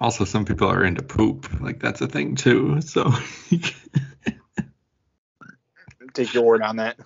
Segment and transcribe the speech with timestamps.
[0.00, 1.48] also some people are into poop.
[1.60, 2.80] Like that's a thing too.
[2.80, 3.12] So
[6.14, 6.98] Take your word on that.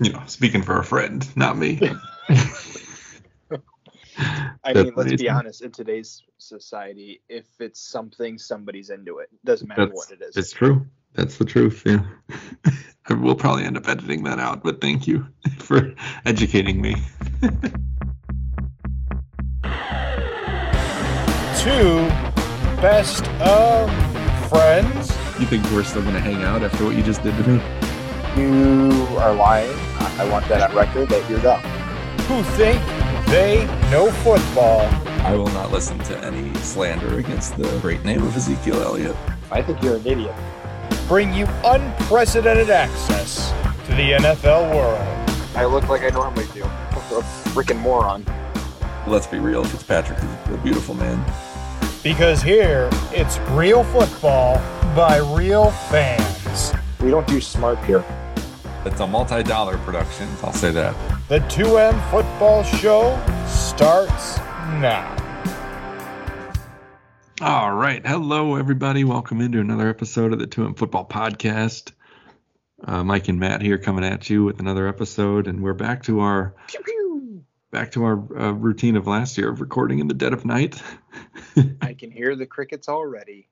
[0.00, 1.80] you know, speaking for a friend, not me.
[4.64, 5.18] I mean, let's amazing.
[5.18, 5.62] be honest.
[5.62, 9.28] In today's society, if it's something, somebody's into it.
[9.44, 10.36] Doesn't matter That's- what it is.
[10.36, 10.86] It's true.
[11.14, 11.82] That's the truth.
[11.86, 12.04] Yeah.
[13.08, 15.26] I will probably end up editing that out, but thank you
[15.58, 16.96] for educating me.
[21.66, 22.06] Two
[22.80, 23.90] best of
[24.48, 25.10] friends.
[25.40, 27.60] You think we're still gonna hang out after what you just did to me?
[28.40, 29.76] You are lying.
[29.98, 31.60] I I want that on record that you're dumb.
[32.28, 32.80] who think
[33.26, 34.82] they know football.
[35.26, 39.16] I will not listen to any slander against the great name of Ezekiel Elliott.
[39.50, 40.36] I think you're an idiot.
[41.08, 43.50] Bring you unprecedented access
[43.86, 45.00] to the NFL world.
[45.56, 46.62] I look like I normally do.
[47.06, 47.22] A
[47.54, 48.24] freaking moron.
[49.06, 51.24] Let's be real, Fitzpatrick is a beautiful man.
[52.06, 54.58] Because here, it's real football
[54.94, 56.72] by real fans.
[57.00, 58.04] We don't do smart here.
[58.84, 60.94] It's a multi-dollar production, I'll say that.
[61.28, 64.38] The 2M Football Show starts
[64.78, 65.16] now.
[67.40, 68.06] All right.
[68.06, 69.02] Hello, everybody.
[69.02, 71.90] Welcome into another episode of the 2M Football Podcast.
[72.84, 76.20] Uh, Mike and Matt here coming at you with another episode, and we're back to
[76.20, 76.95] our Pew pew.
[77.76, 80.82] Back to our uh, routine of last year of recording in the dead of night.
[81.82, 83.48] I can hear the crickets already.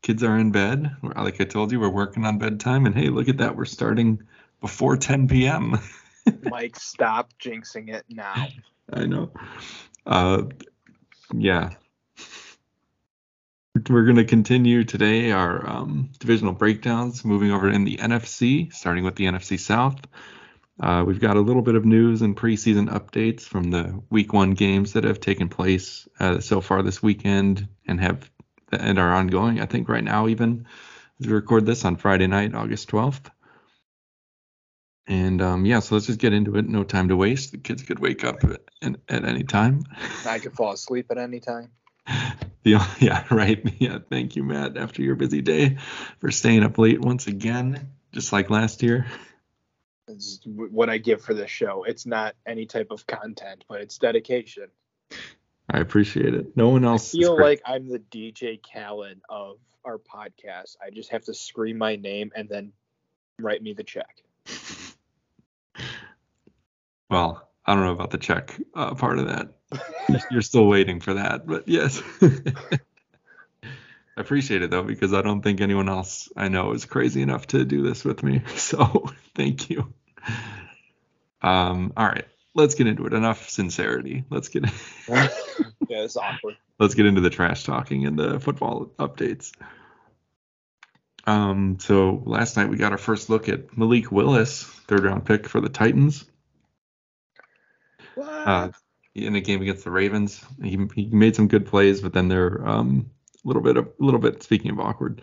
[0.00, 0.94] Kids are in bed.
[1.02, 3.56] Like I told you, we're working on bedtime, and hey, look at that.
[3.56, 4.22] We're starting
[4.60, 5.76] before 10 p.m.
[6.44, 8.46] Mike, stop jinxing it now.
[8.92, 9.32] I know.
[10.06, 10.44] Uh,
[11.34, 11.70] yeah.
[13.90, 19.02] We're going to continue today our um, divisional breakdowns, moving over in the NFC, starting
[19.02, 19.98] with the NFC South.
[20.80, 24.52] Uh, we've got a little bit of news and preseason updates from the Week One
[24.52, 28.30] games that have taken place uh, so far this weekend and have
[28.70, 29.60] and are ongoing.
[29.60, 30.66] I think right now, even
[31.20, 33.30] as we record this on Friday night, August 12th.
[35.06, 36.68] And um, yeah, so let's just get into it.
[36.68, 37.52] No time to waste.
[37.52, 38.60] The kids could wake up at,
[39.08, 39.84] at, any time.
[40.26, 41.70] I could fall asleep at any time.
[42.64, 43.62] The, yeah, right.
[43.78, 45.78] Yeah, thank you, Matt, after your busy day
[46.18, 49.06] for staying up late once again, just like last year.
[50.08, 51.84] It's w- what I give for this show.
[51.84, 54.68] It's not any type of content, but it's dedication.
[55.70, 56.56] I appreciate it.
[56.56, 57.12] No one else.
[57.14, 60.76] is feel like I'm the DJ Khaled of our podcast.
[60.84, 62.72] I just have to scream my name and then
[63.38, 64.22] write me the check.
[67.10, 69.48] Well, I don't know about the check uh, part of that.
[70.30, 72.02] You're still waiting for that, but yes.
[72.22, 77.46] I appreciate it though because I don't think anyone else I know is crazy enough
[77.48, 78.42] to do this with me.
[78.56, 79.94] So thank you.
[81.40, 83.14] Um, all right, let's get into it.
[83.14, 84.24] Enough sincerity.
[84.28, 84.64] Let's get
[85.08, 85.28] yeah,
[85.88, 86.56] it's awkward.
[86.78, 89.52] let's get into the trash talking and the football updates.
[91.26, 95.48] Um, so last night we got our first look at Malik Willis, third round pick
[95.48, 96.24] for the Titans.
[98.14, 98.28] What?
[98.28, 98.70] uh,
[99.14, 100.44] in a game against the Ravens.
[100.62, 103.10] He, he made some good plays, but then they're um,
[103.44, 104.42] a little bit a little bit.
[104.42, 105.22] Speaking of awkward,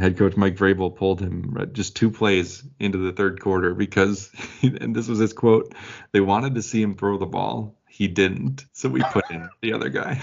[0.00, 4.30] head coach Mike Vrabel pulled him just two plays into the third quarter because,
[4.62, 5.74] and this was his quote:
[6.12, 7.76] "They wanted to see him throw the ball.
[7.88, 10.20] He didn't, so we put in the other guy."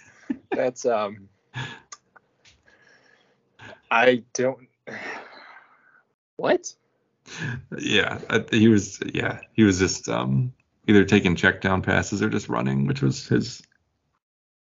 [0.50, 1.28] That's um.
[3.90, 4.68] I don't.
[6.36, 6.74] What?
[7.78, 8.18] yeah,
[8.50, 8.98] he was.
[9.14, 10.52] Yeah, he was just um,
[10.88, 13.62] either taking check down passes or just running, which was his.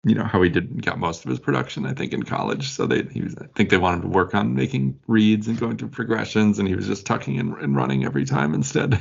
[0.03, 2.69] You know how he did got most of his production, I think, in college.
[2.69, 5.77] So they, he was, I think they wanted to work on making reads and going
[5.77, 8.99] through progressions, and he was just tucking and, and running every time instead.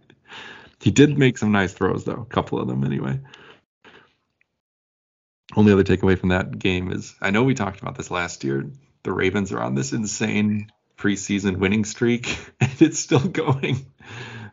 [0.80, 3.20] he did make some nice throws though, a couple of them anyway.
[5.54, 8.70] Only other takeaway from that game is I know we talked about this last year.
[9.04, 13.86] The Ravens are on this insane preseason winning streak, and it's still going.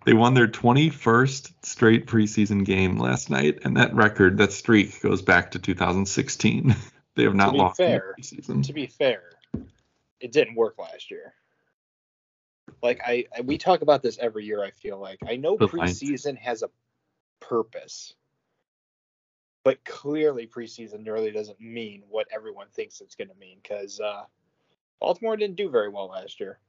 [0.03, 5.22] They won their 21st straight preseason game last night, and that record, that streak, goes
[5.22, 6.75] back to 2016.
[7.14, 8.66] They have not be lost fair, preseason.
[8.67, 9.23] To be fair,
[10.22, 11.34] it didn't work last year.
[12.81, 14.64] Like I, I we talk about this every year.
[14.64, 16.70] I feel like I know preseason has a
[17.41, 18.14] purpose,
[19.66, 23.58] but clearly preseason really doesn't mean what everyone thinks it's going to mean.
[23.61, 24.23] Because uh,
[25.02, 26.59] Baltimore didn't do very well last year.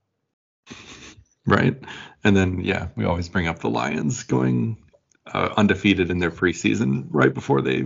[1.46, 1.76] Right.
[2.22, 4.78] And then, yeah, we always bring up the Lions going
[5.26, 7.84] uh, undefeated in their preseason right before they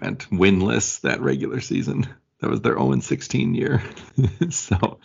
[0.00, 2.06] went winless that regular season.
[2.40, 3.82] That was their 0 16 year.
[4.50, 4.98] so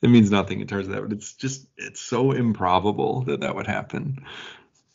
[0.00, 3.54] it means nothing in terms of that, but it's just, it's so improbable that that
[3.54, 4.24] would happen.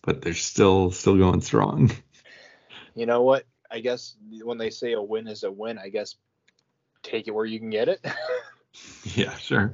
[0.02, 1.92] But they're still, still going strong.
[2.96, 3.46] You know what?
[3.70, 6.16] I guess when they say a win is a win, I guess
[7.04, 8.04] take it where you can get it.
[9.16, 9.74] Yeah, sure.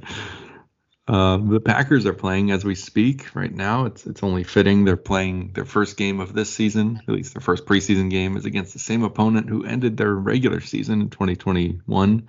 [1.07, 3.85] Uh, the Packers are playing as we speak right now.
[3.85, 7.01] It's it's only fitting they're playing their first game of this season.
[7.07, 10.59] At least their first preseason game is against the same opponent who ended their regular
[10.59, 12.27] season in 2021,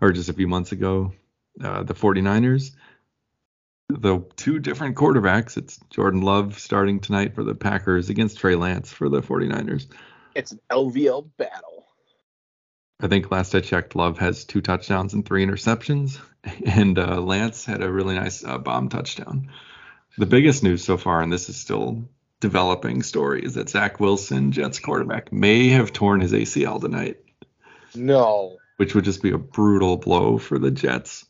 [0.00, 1.12] or just a few months ago,
[1.62, 2.72] uh, the 49ers.
[3.88, 5.56] The two different quarterbacks.
[5.56, 9.86] It's Jordan Love starting tonight for the Packers against Trey Lance for the 49ers.
[10.34, 11.86] it's an LVL battle.
[13.00, 16.18] I think last I checked, Love has two touchdowns and three interceptions,
[16.66, 19.50] and uh, Lance had a really nice uh, bomb touchdown.
[20.16, 22.08] The biggest news so far, and this is still
[22.40, 27.18] developing story, is that Zach Wilson, Jets quarterback, may have torn his ACL tonight,
[27.94, 28.56] No.
[28.78, 31.26] which would just be a brutal blow for the Jets.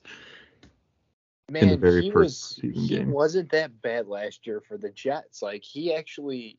[1.51, 3.11] Man, the very he first was season he game.
[3.11, 5.41] wasn't that bad last year for the Jets.
[5.41, 6.59] Like he actually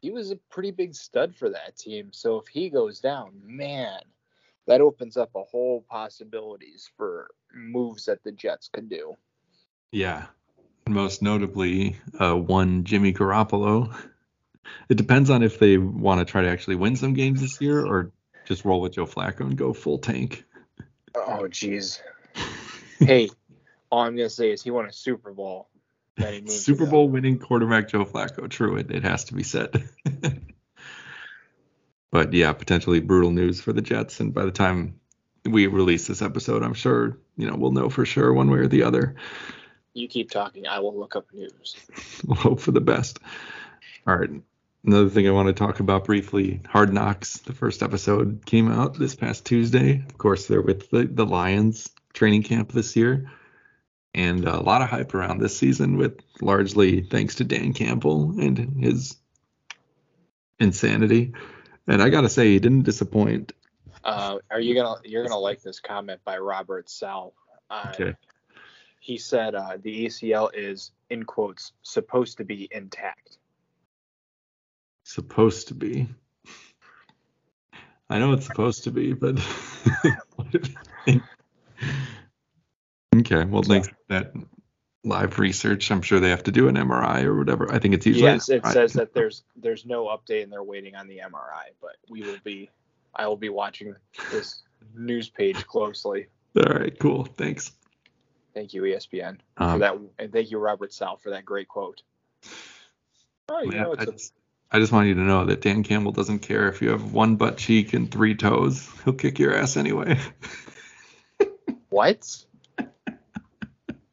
[0.00, 2.12] he was a pretty big stud for that team.
[2.12, 4.00] So if he goes down, man,
[4.66, 9.14] that opens up a whole possibilities for moves that the Jets could do.
[9.90, 10.26] Yeah.
[10.88, 13.94] Most notably, uh, one Jimmy Garoppolo.
[14.88, 17.84] It depends on if they want to try to actually win some games this year
[17.84, 18.12] or
[18.44, 20.44] just roll with Joe Flacco and go full tank.
[21.14, 22.00] Oh jeez.
[22.98, 23.30] hey,
[23.90, 25.68] all I'm gonna say is he won a Super Bowl.
[26.46, 26.90] Super ago.
[26.90, 28.48] Bowl winning quarterback Joe Flacco.
[28.48, 29.88] True, it, it has to be said.
[32.12, 34.20] but yeah, potentially brutal news for the Jets.
[34.20, 35.00] And by the time
[35.44, 38.68] we release this episode, I'm sure you know we'll know for sure one way or
[38.68, 39.16] the other.
[39.94, 40.68] You keep talking.
[40.68, 41.76] I will look up news.
[42.24, 43.18] We'll hope for the best.
[44.06, 44.30] All right.
[44.84, 47.38] Another thing I want to talk about briefly Hard Knocks.
[47.38, 50.04] The first episode came out this past Tuesday.
[50.08, 53.30] Of course, they're with the, the Lions training camp this year.
[54.14, 58.82] And a lot of hype around this season, with largely thanks to Dan Campbell and
[58.82, 59.16] his
[60.60, 61.32] insanity.
[61.86, 63.52] And I got to say, he didn't disappoint.
[64.04, 67.32] Uh, are you gonna you're gonna like this comment by Robert Saleh?
[67.70, 68.14] Uh, Okay.
[68.98, 73.36] He said uh, the ACL is in quotes supposed to be intact.
[75.04, 76.08] Supposed to be.
[78.08, 79.36] I know it's supposed to be, but.
[83.16, 83.44] okay.
[83.44, 84.32] Well, thanks for that
[85.04, 85.90] live research.
[85.90, 87.72] I'm sure they have to do an MRI or whatever.
[87.72, 88.24] I think it's usually.
[88.24, 91.96] yes, it says that there's there's no update and they're waiting on the MRI, but
[92.08, 92.70] we will be
[93.14, 93.94] I will be watching
[94.30, 94.62] this
[94.94, 96.28] news page closely.
[96.56, 96.96] All right.
[96.98, 97.24] Cool.
[97.24, 97.72] Thanks.
[98.54, 102.02] Thank you, ESPN, for Um, that, and thank you, Robert Saleh, for that great quote.
[103.48, 104.34] Oh, you yeah, know, I, just,
[104.70, 107.36] I just want you to know that Dan Campbell doesn't care if you have one
[107.36, 108.86] butt cheek and three toes.
[109.04, 110.18] He'll kick your ass anyway.
[111.88, 112.44] what?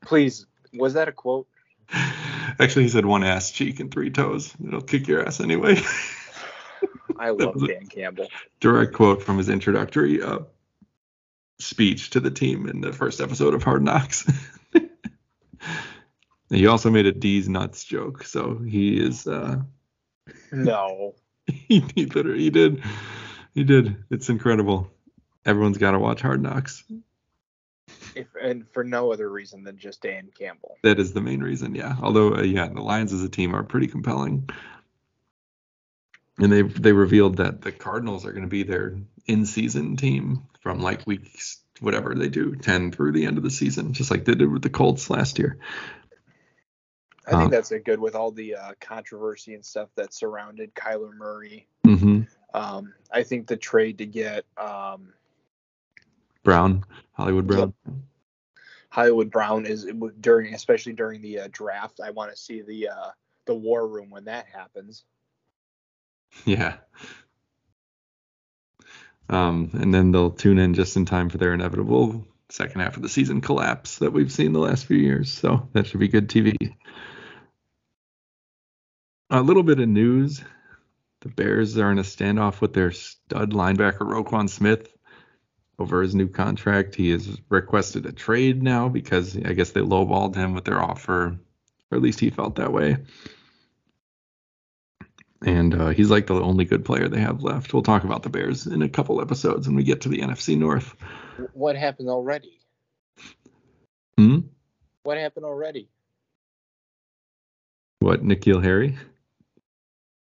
[0.06, 0.46] Please,
[0.80, 1.48] was that a quote?
[2.60, 4.54] Actually, he said one ass cheek and three toes.
[4.66, 5.82] It'll kick your ass anyway.
[7.20, 8.28] I love Dan Campbell.
[8.60, 10.40] direct quote from his introductory uh,
[11.60, 14.26] speech to the team in the first episode of Hard Knocks.
[16.50, 19.58] he also made a D's nuts joke, so he is uh,
[20.52, 21.16] No.
[21.48, 22.84] he, he literally he did
[23.54, 23.98] he did.
[24.10, 24.90] It's incredible.
[25.46, 26.84] Everyone's got to watch Hard Knocks.
[28.16, 30.78] If and for no other reason than just Dan Campbell.
[30.84, 31.96] That is the main reason, yeah.
[32.02, 34.50] Although, uh, yeah, the Lions as a team are pretty compelling.
[36.38, 38.98] And they they revealed that the Cardinals are going to be their
[39.28, 43.94] in-season team from like weeks whatever they do, 10 through the end of the season,
[43.94, 45.58] just like they did with the Colts last year.
[47.26, 50.74] I think Um, that's a good with all the uh, controversy and stuff that surrounded
[50.74, 51.68] Kyler Murray.
[51.84, 52.22] hmm
[52.54, 55.14] Um, I think the trade to get um,
[56.50, 57.74] Brown, Hollywood Brown.
[58.90, 59.88] Hollywood Brown is
[60.20, 62.00] during, especially during the uh, draft.
[62.04, 63.12] I want to see the uh,
[63.46, 65.04] the war room when that happens.
[66.46, 66.76] Yeah.
[69.30, 73.02] Um, and then they'll tune in just in time for their inevitable second half of
[73.02, 75.32] the season collapse that we've seen the last few years.
[75.32, 76.56] So that should be good TV.
[79.32, 80.44] A little bit of news.
[81.22, 84.88] The Bears are in a standoff with their stud linebacker Roquan Smith
[85.80, 86.96] over his new contract.
[86.96, 91.38] He has requested a trade now because I guess they lowballed him with their offer,
[91.92, 92.98] or at least he felt that way
[95.46, 97.74] and uh, he's like the only good player they have left.
[97.74, 100.58] We'll talk about the Bears in a couple episodes when we get to the NFC
[100.58, 100.96] North.
[101.54, 102.60] What happened already?
[104.18, 104.40] Hmm?
[105.04, 105.90] What happened already?
[108.00, 108.98] What, N'Keal Harry?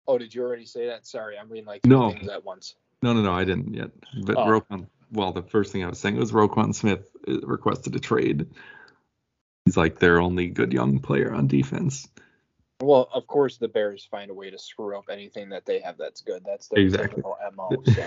[0.08, 1.06] Oh, did you already say that?
[1.06, 2.12] Sorry, I'm reading like No.
[2.12, 2.76] things at once.
[3.02, 3.92] No, no, no, I didn't yet.
[4.26, 4.46] But Oh.
[4.46, 8.48] Roquan, well, the first thing I was saying was Roquan Smith uh, requested a trade.
[9.66, 12.08] He's like their only good young player on defense.
[12.82, 15.98] Well, of course, the Bears find a way to screw up anything that they have
[15.98, 16.44] that's good.
[16.46, 17.24] That's their Exactly.
[17.24, 17.84] typical mo.
[17.94, 18.04] So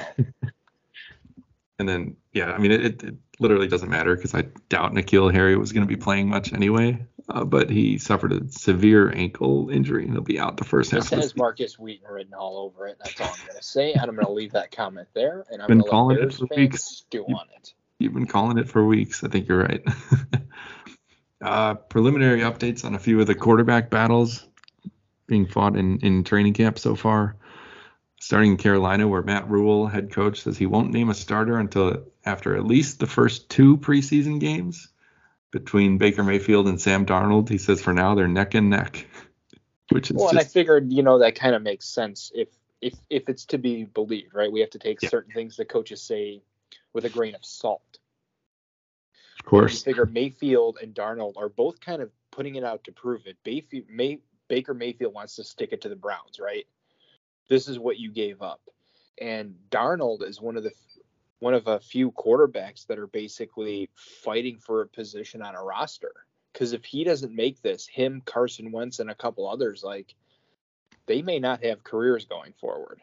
[1.80, 5.32] And then, yeah, I mean, it, it, it literally doesn't matter because I doubt N'Keal
[5.32, 7.06] Harry was going to be playing much anyway.
[7.30, 11.08] Uh, but he suffered a severe ankle injury and he'll be out the first half
[11.08, 12.98] the has Markus Wheaton written all over it.
[12.98, 13.92] That's all I'm gonna say.
[13.92, 15.46] And I'm gonna leave that comment there.
[15.50, 16.82] And I've been calling let it for weeks.
[16.82, 17.72] Stew on it.
[18.00, 19.22] You've been calling it for weeks.
[19.22, 19.86] I think you're right.
[21.44, 24.48] uh, preliminary updates on a few of the quarterback battles
[25.28, 27.36] being fought in, in training camp so far.
[28.18, 32.04] Starting in Carolina, where Matt Rhule, head coach, says he won't name a starter until
[32.24, 34.88] after at least the first two preseason games
[35.50, 37.48] between Baker Mayfield and Sam Darnold.
[37.48, 39.06] He says for now they're neck and neck,
[39.90, 42.48] which is Well, and I figured, you know, that kind of makes sense if
[42.80, 44.50] if if it's to be believed, right?
[44.50, 45.08] We have to take Yeah.
[45.08, 46.42] certain things the coaches say
[46.92, 47.82] with a grain of salt.
[49.38, 49.82] of course.
[49.82, 53.36] figure Mayfield and Darnold are both kind of putting it out to prove it.
[53.42, 56.66] Bayfield, May, Baker Mayfield wants to stick it to the Browns, right?
[57.48, 58.60] This is what you gave up,
[59.20, 60.72] and Darnold is one of the
[61.40, 66.12] one of a few quarterbacks that are basically fighting for a position on a roster.
[66.52, 70.14] Because if he doesn't make this, him, Carson Wentz, and a couple others, like
[71.06, 73.00] they may not have careers going forward,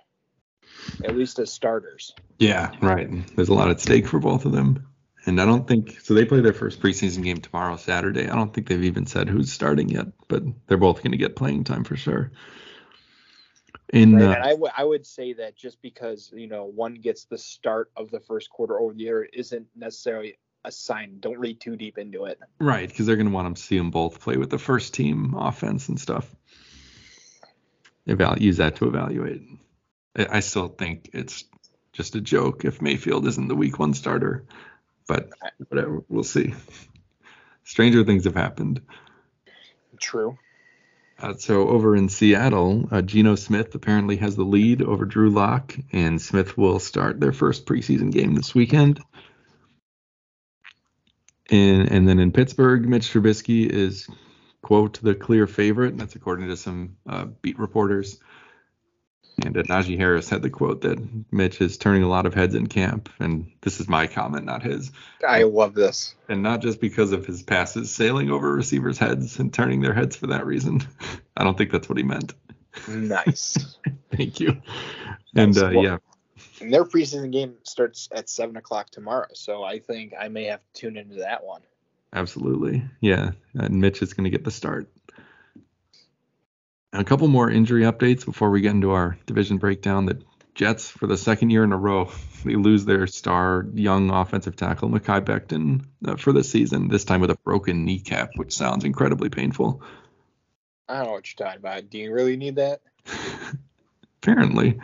[1.04, 2.14] at least as starters.
[2.40, 3.10] Yeah, right.
[3.36, 4.88] There's a lot at stake for both of them.
[5.26, 6.14] And I don't think so.
[6.14, 8.30] They play their first preseason game tomorrow, Saturday.
[8.30, 11.36] I don't think they've even said who's starting yet, but they're both going to get
[11.36, 12.32] playing time for sure.
[13.94, 14.24] In Right?
[14.24, 18.12] uh, and I would say that just because you know one gets the start of
[18.12, 21.20] the first quarter over the other isn't necessarily a sign.
[21.20, 22.40] Don't read too deep into it.
[22.60, 25.34] right because they're going to want to see them both play with the first team
[25.36, 26.36] offense and stuff.
[28.08, 29.44] Eval- use that to evaluate.
[30.18, 31.46] I, I still think it's
[31.94, 34.46] just a joke if Mayfield isn't the week one starter,
[35.08, 35.30] but
[35.70, 36.04] whatever.
[36.10, 36.54] We'll see.
[37.64, 38.82] Stranger things have happened.
[40.00, 40.38] True.
[41.20, 45.76] Uh, so over in Seattle, uh, Geno Smith apparently has the lead over Drew Lock,
[45.92, 49.02] and Smith will start their first preseason game this weekend.
[51.50, 54.08] And and then in Pittsburgh, Mitch Trubisky is
[54.62, 55.98] quote the clear favorite.
[55.98, 58.20] That's according to some uh, beat reporters.
[59.44, 60.98] And uh, Najee Harris had the quote that
[61.32, 64.64] Mitch is turning a lot of heads in camp, and this is my comment, not
[64.64, 64.92] his
[65.28, 66.16] I love this.
[66.28, 70.16] and not just because of his passes sailing over receivers' heads and turning their heads
[70.16, 70.82] for that reason.
[71.38, 72.34] I don't think that's what he meant.
[72.88, 73.78] Nice.
[74.12, 74.60] Thank you.
[75.36, 75.98] And uh, Well- yeah,
[76.60, 80.62] and their preseason game starts at seven o'clock tomorrow, so I think I may have
[80.74, 81.62] to tune into that one.
[82.12, 82.84] absolutely.
[83.02, 84.90] Yeah, and Mitch is going to get the start.
[86.98, 90.08] And a couple more injury updates before we get into our division breakdown.
[90.08, 90.20] The
[90.56, 92.12] Jets, for the second year in a row,
[92.44, 97.22] they lose their star young offensive tackle, Mekhi Becton, uh, for the season, this time
[97.22, 99.84] with a broken kneecap, which sounds incredibly painful.
[100.90, 101.88] I don't know what you're talking about.
[101.92, 102.82] Do you really need that?
[104.24, 104.80] apparently.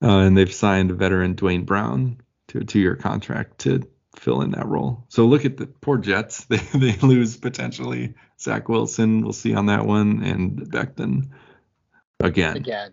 [0.00, 3.82] Uh, and they've signed veteran Duane Brown to a two-year contract to
[4.18, 5.04] fill in that role.
[5.08, 6.44] So look at the poor Jets.
[6.48, 9.22] They they lose potentially Zach Wilson.
[9.22, 11.30] We'll see on that one and Becton
[12.20, 12.56] again.
[12.56, 12.92] Again,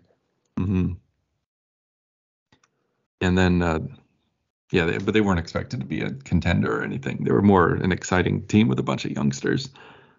[0.56, 0.92] hmm
[3.20, 3.80] And then uh,
[4.70, 7.24] yeah, they, but they weren't expected to be a contender or anything.
[7.24, 9.70] They were more an exciting team with a bunch of youngsters,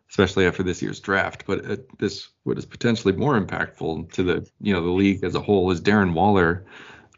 [0.10, 1.44] especially after this year's draft.
[1.46, 5.36] But uh, this what is potentially more impactful to the you know the league as
[5.36, 6.66] a whole is Darren Waller,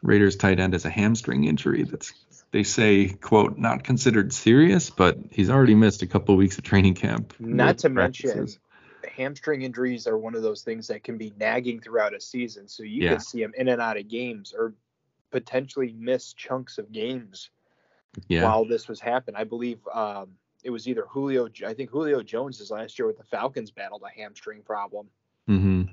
[0.01, 2.13] Raiders tight end, has a hamstring injury that's
[2.51, 6.95] they say quote not considered serious, but he's already missed a couple weeks of training
[6.95, 7.33] camp.
[7.39, 8.47] Not to mention,
[9.17, 12.67] hamstring injuries are one of those things that can be nagging throughout a season.
[12.67, 13.13] So you Yeah.
[13.13, 14.73] could see him in and out of games or
[15.31, 17.49] potentially miss chunks of games
[18.27, 19.39] yeah, while this was happening.
[19.39, 21.49] I believe um, it was either Julio.
[21.65, 25.09] I think Julio Jones' is last year with the Falcons battled a hamstring problem.
[25.49, 25.83] Mm-hmm.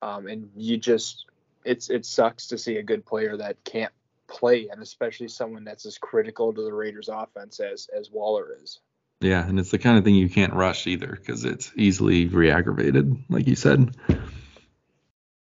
[0.00, 1.26] Um, and you just
[1.64, 3.92] it's it sucks to see a good player that can't
[4.26, 8.80] play, and especially someone that's as critical to the Raiders' offense as as Waller is.
[9.20, 13.24] Yeah, and it's the kind of thing you can't rush either because it's easily re-aggravated,
[13.28, 13.96] like you said.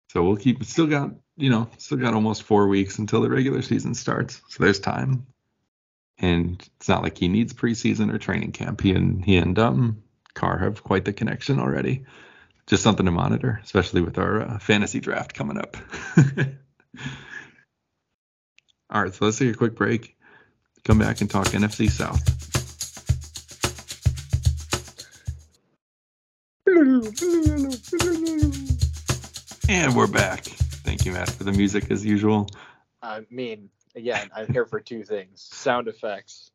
[0.09, 3.63] So we'll keep still got you know still got almost four weeks until the regular
[3.63, 5.27] season starts, so there's time.
[6.19, 8.81] And it's not like he needs preseason or training camp.
[8.81, 10.03] He and he and um
[10.35, 12.05] Carr have quite the connection already.
[12.71, 15.77] Just something to monitor, especially with our uh, fantasy draft coming up.
[18.89, 20.17] All right, so let's take a quick break.
[20.85, 22.23] Come back and talk NFC South.
[29.69, 30.45] And we're back.
[30.45, 32.47] Thank you, Matt, for the music as usual.
[33.03, 36.53] I mean, again, I'm here for two things: sound effects,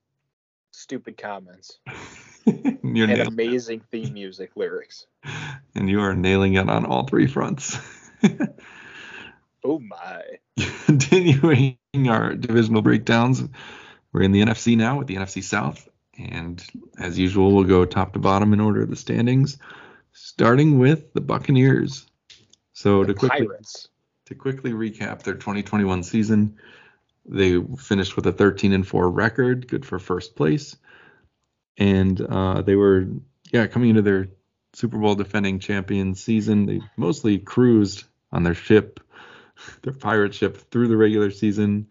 [0.71, 1.77] stupid comments,
[2.45, 5.07] and amazing theme music lyrics.
[5.75, 7.77] And you are nailing it on all three fronts.
[9.63, 10.21] oh my.
[10.85, 11.77] Continuing
[12.07, 13.43] our divisional breakdowns,
[14.11, 15.87] we're in the NFC now with the NFC South.
[16.17, 16.63] And
[16.97, 19.57] as usual, we'll go top to bottom in order of the standings,
[20.13, 22.05] starting with the Buccaneers.
[22.73, 23.89] So The to quickly Pirates.
[24.27, 26.57] to quickly recap their 2021 season,
[27.25, 30.77] they finished with a 13 and 4 record, good for first place,
[31.77, 33.07] and uh, they were
[33.51, 34.27] yeah coming into their
[34.75, 36.65] Super Bowl defending champion season.
[36.65, 38.99] They mostly cruised on their ship,
[39.81, 41.87] their pirate ship, through the regular season,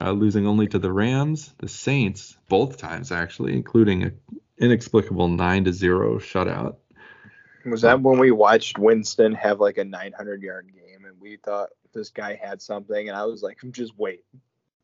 [0.00, 4.20] uh, losing only to the Rams, the Saints, both times actually, including an
[4.58, 6.76] inexplicable nine to zero shutout.
[7.66, 11.68] Was that when we watched Winston have like a 900 yard game and we thought
[11.92, 14.24] this guy had something and I was like, just wait,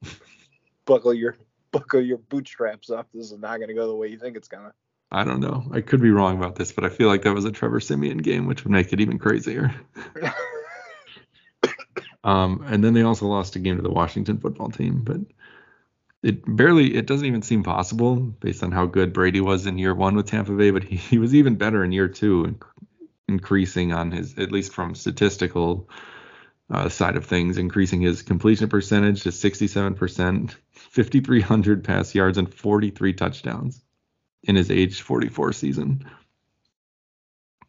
[0.84, 1.36] buckle your
[1.70, 3.08] buckle your bootstraps up.
[3.14, 4.74] This is not gonna go the way you think it's gonna.
[5.10, 5.64] I don't know.
[5.72, 8.18] I could be wrong about this, but I feel like that was a Trevor Siemian
[8.18, 9.74] game, which would make it even crazier.
[12.26, 15.20] Um, and then they also lost a game to the Washington football team, but
[16.24, 19.94] it barely, it doesn't even seem possible based on how good Brady was in year
[19.94, 23.92] one with Tampa Bay, but he, he was even better in year two, inc- increasing
[23.92, 25.88] on his, at least from statistical
[26.68, 33.12] uh, side of things, increasing his completion percentage to 67%, 5,300 pass yards, and 43
[33.12, 33.85] touchdowns
[34.42, 36.08] in his age 44 season.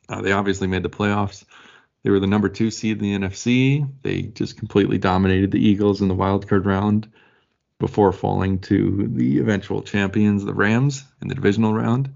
[0.09, 1.43] Uh, they obviously made the playoffs.
[2.03, 3.89] They were the number two seed in the NFC.
[4.01, 7.11] They just completely dominated the Eagles in the wild card round
[7.79, 12.13] before falling to the eventual champions, the Rams, in the divisional round.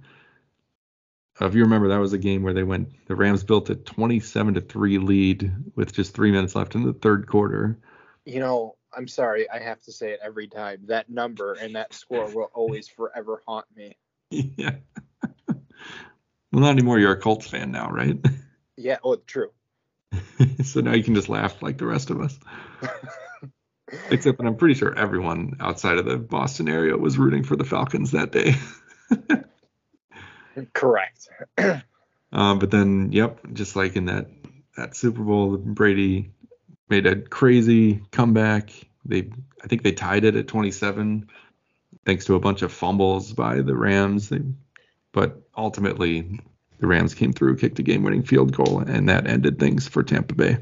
[1.39, 2.89] Uh, if you remember, that was a game where they went.
[3.08, 6.93] The Rams built a 27 to three lead with just three minutes left in the
[6.93, 7.77] third quarter.
[8.25, 10.81] you know, I'm sorry, I have to say it every time.
[10.88, 13.96] That number and that score will always forever haunt me.
[14.58, 14.76] yeah.
[15.48, 17.00] well, not anymore.
[17.00, 18.18] You're a Colts fan now, right?
[18.78, 19.52] Yeah, oh, true.
[20.64, 22.38] so now you can just laugh like the rest of us.
[24.10, 27.66] Except that I'm pretty sure everyone outside of the Boston area was rooting for the
[27.66, 28.56] Falcons that day.
[30.74, 31.28] Correct.
[32.34, 34.28] Um, but then, yep, just like in that
[34.78, 36.32] that Super Bowl, Brady
[36.88, 38.72] made a crazy comeback.
[39.04, 39.30] They,
[39.63, 41.28] I think they tied it at 27,
[42.06, 44.30] thanks to a bunch of fumbles by the Rams.
[44.30, 44.42] They,
[45.12, 46.40] but ultimately,
[46.80, 50.34] the Rams came through, kicked a game-winning field goal, and that ended things for Tampa
[50.36, 50.58] Bay.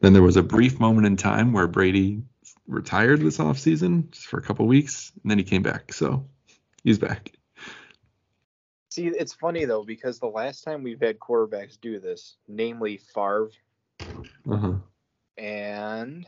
[0.00, 2.22] Then there was a brief moment in time where Brady
[2.66, 5.92] retired this offseason just for a couple weeks, and then he came back.
[5.92, 6.26] So
[6.82, 7.32] he's back.
[8.90, 13.50] See, it's funny though because the last time we've had quarterbacks do this, namely Favre
[14.48, 14.74] Uh-huh.
[15.36, 16.26] and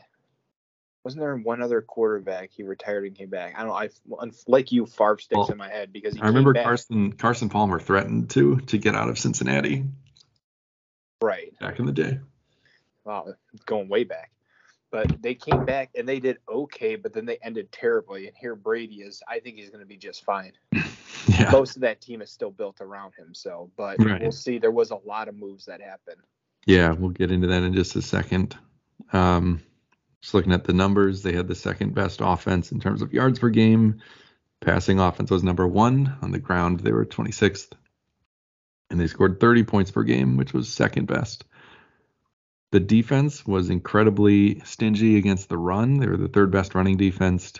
[1.07, 3.53] wasn't there one other quarterback he retired and came back?
[3.55, 4.17] I don't know.
[4.19, 6.53] I like you, Favre sticks Well, in my head because he I remember.
[6.53, 9.85] Carson Carson Palmer threatened to to get out of Cincinnati
[11.21, 11.57] Right.
[11.61, 12.19] back in the day.
[13.05, 14.31] Wow, going way back.
[14.91, 18.27] But they came back and they did okay, but then they ended terribly.
[18.27, 19.23] And here Brady is.
[19.29, 20.51] I think he's going to be just fine.
[21.29, 21.51] Yeah.
[21.51, 23.33] Most of that team is still built around him.
[23.33, 24.21] So, but Right.
[24.21, 24.59] we'll see.
[24.59, 26.21] There was a lot of moves that happened.
[26.65, 28.57] Yeah, we'll get into that in just a second.
[29.13, 29.61] Um,
[30.27, 33.39] just looking at the numbers, they had the second best offense in terms of yards
[33.39, 34.01] per game.
[34.59, 36.17] Passing offense was number one.
[36.21, 37.71] On the ground, they were 26th.
[38.89, 41.45] And they scored 30 points per game, which was second best.
[42.71, 45.97] The defense was incredibly stingy against the run.
[45.97, 47.53] They were the third best running defense,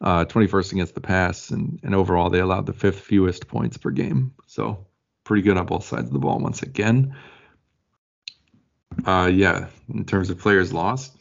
[0.00, 3.90] uh, 21st against the pass, and, and overall they allowed the fifth fewest points per
[3.90, 4.32] game.
[4.46, 4.86] So
[5.24, 7.14] pretty good on both sides of the ball once again.
[9.04, 11.18] Uh, yeah, in terms of players lost,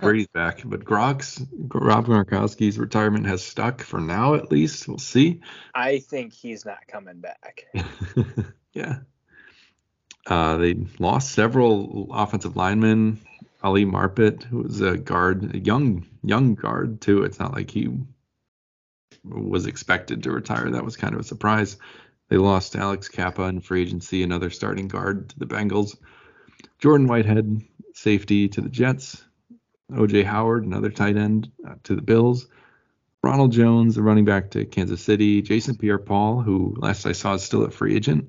[0.00, 4.86] Brady's back, but Grox, Rob Gronkowski's retirement has stuck for now at least.
[4.86, 5.40] We'll see.
[5.74, 7.66] I think he's not coming back.
[8.72, 9.00] yeah.
[10.26, 13.18] Uh, they lost several offensive linemen.
[13.62, 17.24] Ali Marpet, who was a guard, a young young guard too.
[17.24, 17.88] It's not like he
[19.24, 20.70] was expected to retire.
[20.70, 21.76] That was kind of a surprise.
[22.28, 25.96] They lost Alex Cappa in free agency, another starting guard to the Bengals.
[26.78, 27.62] Jordan Whitehead,
[27.94, 29.24] safety to the Jets.
[29.92, 32.48] OJ Howard, another tight end uh, to the Bills.
[33.22, 35.42] Ronald Jones, the running back to Kansas City.
[35.42, 38.28] Jason Pierre-Paul, who last I saw is still a free agent.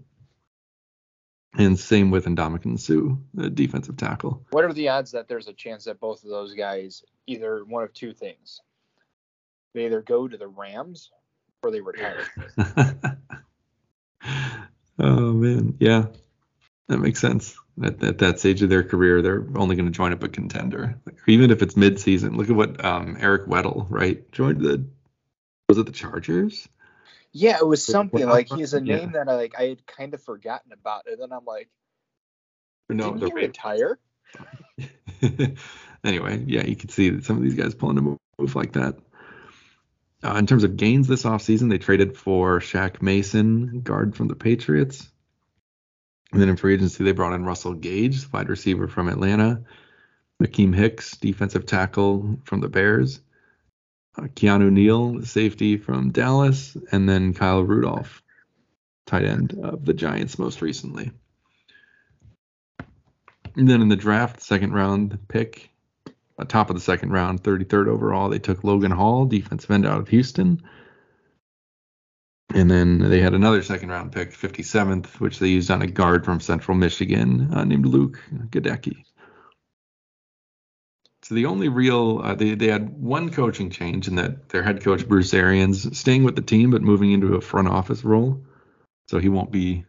[1.58, 4.46] And same with Ndamukong Suh, the defensive tackle.
[4.52, 7.84] What are the odds that there's a chance that both of those guys, either one
[7.84, 8.62] of two things,
[9.74, 11.12] they either go to the Rams
[11.64, 12.26] or they retire?
[15.00, 16.06] oh man, yeah,
[16.88, 17.56] that makes sense.
[17.84, 21.00] At, at that stage of their career, they're only going to join up a contender,
[21.28, 22.36] even if it's mid-season.
[22.36, 24.86] Look at what um, Eric Weddle, right, joined the
[25.70, 26.68] was it the Chargers?
[27.32, 28.98] Yeah, it was something like he's a yeah.
[28.98, 31.70] name that I like I had kind of forgotten about, and then I'm like,
[32.90, 34.00] No, the he retire?
[36.04, 38.74] anyway, yeah, you can see that some of these guys pulling a move, move like
[38.74, 38.98] that.
[40.24, 44.36] Uh, in terms of gains this offseason, they traded for Shaq Mason, guard from the
[44.36, 45.10] Patriots.
[46.32, 49.64] And then in free agency, they brought in Russell Gage, wide receiver from Atlanta,
[50.42, 53.20] Akiem Hicks, defensive tackle from the Bears,
[54.18, 58.22] uh, Keanu Neal, safety from Dallas, and then Kyle Rudolph,
[59.06, 61.12] tight end of the Giants most recently.
[63.56, 65.72] And then in the draft, second round pick,
[66.38, 70.00] uh, top of the second round, 33rd overall, they took Logan Hall, defensive end out
[70.00, 70.62] of Houston.
[72.54, 76.26] And then they had another second round pick, 57th, which they used on a guard
[76.26, 79.04] from Central Michigan uh, named Luke Goedeke.
[81.22, 84.82] So the only real, uh, they, they had one coaching change in that their head
[84.82, 88.44] coach, Bruce Arians, staying with the team but moving into a front office role.
[89.10, 89.86] So he won't be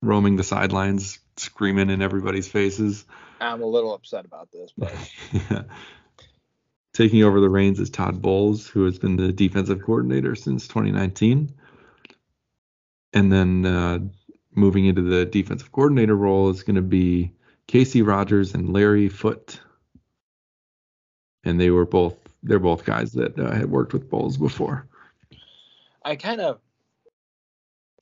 [0.00, 3.04] roaming the sidelines, screaming in everybody's faces.
[3.40, 4.94] I'm a little upset about this, but
[5.32, 5.62] Yeah.
[6.92, 11.52] Taking over the reins is Todd Bowles, who has been the defensive coordinator since 2019.
[13.14, 13.98] And then uh,
[14.54, 17.32] moving into the defensive coordinator role is going to be
[17.68, 19.60] Kacy Rodgers and Larry Foote.
[21.44, 24.86] And they were both, they're both guys that uh, had worked with Bowles before.
[26.04, 26.58] I kind of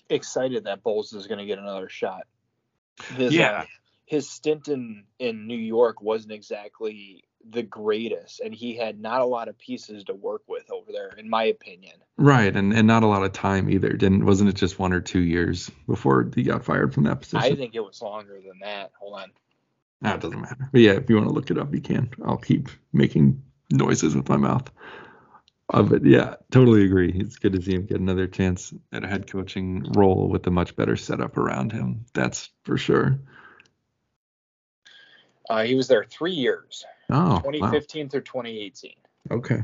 [0.08, 2.26] excited that Bowles is going to get another shot.
[3.16, 3.60] His, Yeah.
[3.60, 3.64] uh,
[4.06, 9.24] his stint in in New York wasn't exactly the greatest, and he had not a
[9.24, 11.94] lot of pieces to work with over there, in my opinion.
[12.16, 12.54] Right.
[12.54, 13.90] And, and not a lot of time either.
[13.90, 17.52] Didn't, wasn't it just one or two years before he got fired from that position?
[17.52, 18.92] I think it was longer than that.
[19.00, 19.32] Hold on.
[20.00, 20.68] No, it doesn't matter.
[20.72, 22.10] But yeah, if you want to look it up, you can.
[22.24, 24.70] I'll keep making noises with my mouth.
[25.72, 27.12] Uh, but yeah, totally agree.
[27.14, 30.50] It's good to see him get another chance at a head coaching role with a
[30.50, 32.04] much better setup around him.
[32.12, 33.20] That's for sure.
[35.48, 37.38] Uh, he was there three years, Oh, wow.
[37.40, 38.92] 2015 through 2018.
[39.30, 39.62] Okay,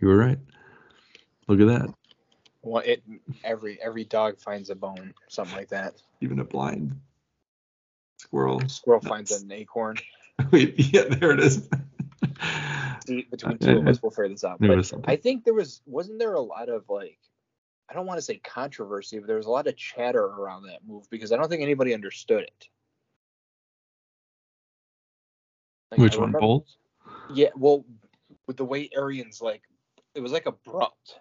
[0.00, 0.38] you were right.
[1.48, 1.94] Look at that.
[2.62, 3.02] Well, it
[3.42, 5.94] every every dog finds a bone, something like that.
[6.20, 7.00] Even a blind
[8.18, 8.60] squirrel.
[8.68, 9.08] Squirrel Nice.
[9.10, 9.96] finds an acorn.
[10.50, 11.68] Wait, yeah, there it is.
[13.06, 14.60] See, Between I- two of us, uh, we'll figure this out.
[14.60, 14.78] But
[15.10, 17.18] I think there was wasn't there a lot of like
[17.88, 20.80] I don't want to say controversy, but there was a lot of chatter around that
[20.86, 22.68] move because I don't think anybody understood it.
[25.90, 26.76] Like, Which I one, remember- Bowles?
[27.32, 27.84] Yeah, well,
[28.46, 29.62] with the way Arians like,
[30.14, 31.20] it was like abrupt.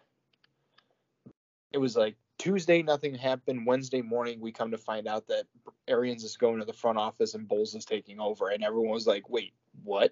[1.72, 3.66] It was like Tuesday, nothing happened.
[3.66, 5.44] Wednesday morning, we come to find out that
[5.88, 9.06] Arians is going to the front office and Bowles is taking over, and everyone was
[9.06, 10.12] like, "Wait, what?"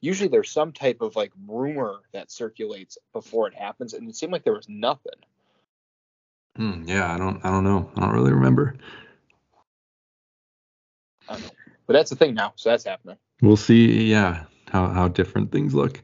[0.00, 4.32] Usually, there's some type of like rumor that circulates before it happens, and it seemed
[4.32, 5.12] like there was nothing.
[6.56, 7.90] Hmm, yeah, I don't, I don't know.
[7.94, 8.74] I don't really remember.
[11.28, 11.50] I don't know.
[11.86, 13.16] But that's the thing now, so that's happening.
[13.40, 16.00] We'll see, yeah, how how different things look.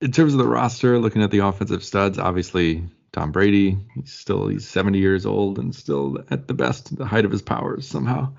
[0.00, 4.48] In terms of the roster, looking at the offensive studs, obviously Tom Brady, he's still
[4.48, 8.32] he's 70 years old and still at the best, the height of his powers somehow.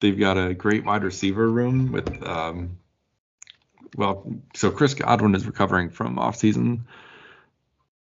[0.00, 2.78] They've got a great wide receiver room with um
[3.96, 6.82] well, so Chris Godwin is recovering from offseason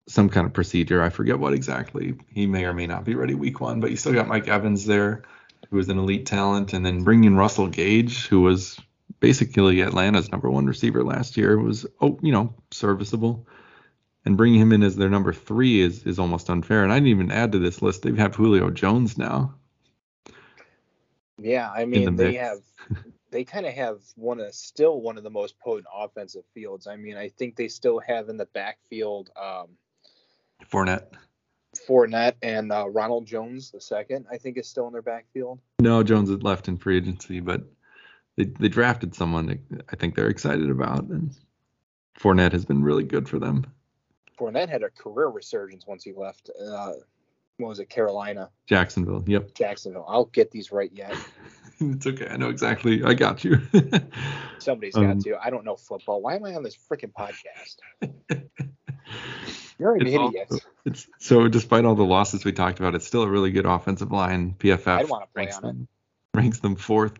[0.09, 1.01] some kind of procedure.
[1.01, 2.15] I forget what exactly.
[2.33, 4.85] He may or may not be ready week one, but you still got Mike Evans
[4.85, 5.21] there,
[5.69, 8.79] who was an elite talent, and then bringing Russell Gage, who was
[9.19, 13.47] basically Atlanta's number one receiver last year, was oh you know serviceable,
[14.25, 16.83] and bringing him in as their number three is is almost unfair.
[16.83, 18.03] And I didn't even add to this list.
[18.03, 19.55] They have Julio Jones now.
[21.37, 22.59] Yeah, I the mean they have
[23.31, 26.87] they kind of have one of still one of the most potent offensive fields.
[26.87, 29.69] I mean, I think they still have in the backfield um
[30.71, 31.13] Fournette.
[31.87, 34.25] Fournette and uh, Ronald Jones the second.
[34.31, 35.59] I think is still in their backfield.
[35.79, 37.63] No, Jones had left in free agency, but
[38.39, 41.35] they they drafted someone that I think they're excited about, and
[42.17, 43.65] Fournette has been really good for them.
[44.39, 46.49] Fournette had a career resurgence once he left.
[46.49, 46.93] Uh,
[47.57, 49.21] what was it, Carolina, Jacksonville.
[49.27, 49.53] Yep.
[49.55, 50.05] Jacksonville?
[50.07, 51.13] I'll get these right yet.
[51.81, 52.29] it's okay.
[52.29, 53.03] I know exactly.
[53.03, 53.57] I got you.
[54.59, 55.37] Somebody's Um, got to.
[55.43, 56.21] I don't know football.
[56.21, 57.79] Why am I on this freaking podcast?
[59.77, 60.49] You're an idiot.
[60.85, 64.11] It's so despite all the losses we talked about, it's still a really good offensive
[64.13, 64.55] line.
[64.57, 65.67] PFF I'd wanna play ranks on it.
[65.67, 65.87] them
[66.33, 67.17] ranks them fourth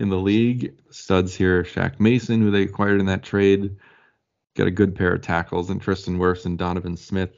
[0.00, 0.74] in the league.
[0.90, 3.76] Studs here, Shaq Mason, who they acquired in that trade,
[4.56, 7.36] got a good pair of tackles, and Tristan Wirfs and Donovan Smith.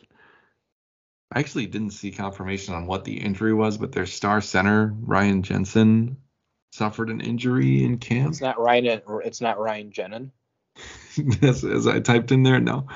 [1.32, 5.42] I actually didn't see confirmation on what the injury was, but their star center Ryan
[5.42, 6.18] Jensen
[6.72, 8.30] suffered an injury in camp.
[8.30, 9.02] It's not Ryan.
[9.24, 10.30] It's not Ryan Jenin.
[11.42, 12.86] as, as I typed in there, no.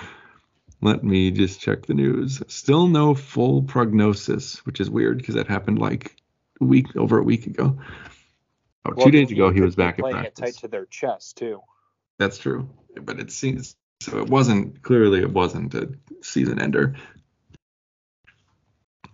[0.83, 2.43] Let me just check the news.
[2.49, 6.15] Still no full prognosis, which is weird because that happened like
[6.61, 7.79] a week over a week ago.
[8.87, 10.55] Oh, Well, two days ago he was back at playing it practice.
[10.55, 11.61] tight to their chest too.
[12.19, 12.71] That's true,
[13.01, 14.19] but it seems so.
[14.19, 15.21] It wasn't clearly.
[15.21, 16.97] It wasn't a season ender.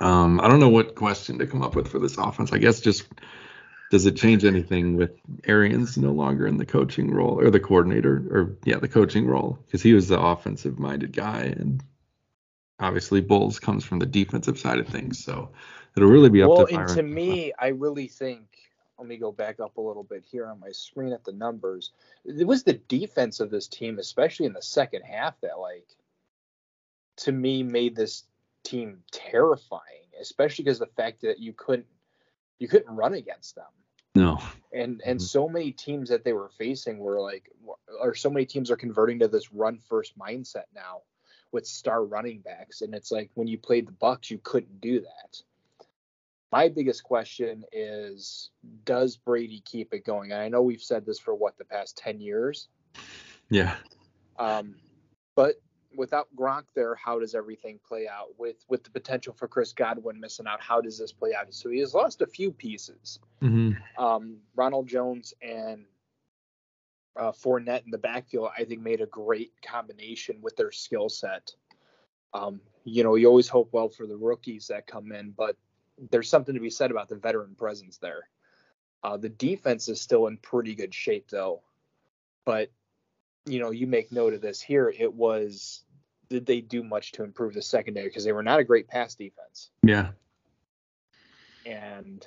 [0.01, 2.53] Um, I don't know what question to come up with for this offense.
[2.53, 3.07] I guess just
[3.91, 5.13] does it change anything with
[5.45, 9.59] Arians no longer in the coaching role or the coordinator or yeah the coaching role
[9.67, 11.83] because he was the offensive minded guy and
[12.81, 15.25] obviously Bowles comes from the defensive side of things.
[15.25, 15.51] So
[15.97, 18.49] it'll really be up Well, to and to me, I really think.
[18.99, 21.91] Let me go back up a little bit here on my screen at the numbers.
[22.25, 25.89] It was the defense of this team, especially in the second half, that like
[27.19, 28.25] to me made this
[28.63, 31.87] team terrifying, especially because the fact that you couldn't
[32.59, 33.67] you couldn't run against them.
[34.15, 34.39] no.
[34.73, 35.23] and and Mhm.
[35.23, 37.51] so many teams that they were facing were like
[38.01, 41.03] or so many teams are converting to this run first mindset now
[41.51, 45.01] with star running backs and it's like when you played the bucks you couldn't do
[45.01, 45.43] that
[46.53, 48.51] my biggest question is
[48.85, 51.97] does brady keep it going and i know we've said this for what the past
[51.99, 52.69] 10 years
[53.51, 53.77] Yeah.
[54.39, 54.77] um,
[55.35, 55.57] but
[55.95, 58.29] without Gronk there, how does everything play out?
[58.39, 61.53] With with the potential for Chris Godwin missing out, how does this play out?
[61.55, 65.85] So he has lost a few pieces hmm um, Ronald Jones and
[67.19, 71.53] uh, Fournette in the backfield, I think, made a great combination with their skill set.
[72.33, 75.57] Um, you know, you always hope well for the rookies that come in, but
[76.11, 78.29] there's something to be said about the veteran presence there.
[79.03, 81.63] Uh, the defense is still in pretty good shape, though.
[82.45, 82.71] But,
[83.47, 84.93] you know, you make note of this here.
[84.97, 85.85] It was,
[86.29, 88.09] did they do much to improve the secondary?
[88.09, 90.11] Because they were not a great pass defense Yeah.
[91.67, 92.27] and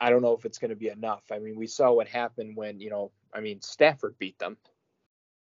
[0.00, 1.24] I don't know if it's going to be enough.
[1.30, 4.56] I mean, we saw what happened when you know, I mean, Stafford beat them.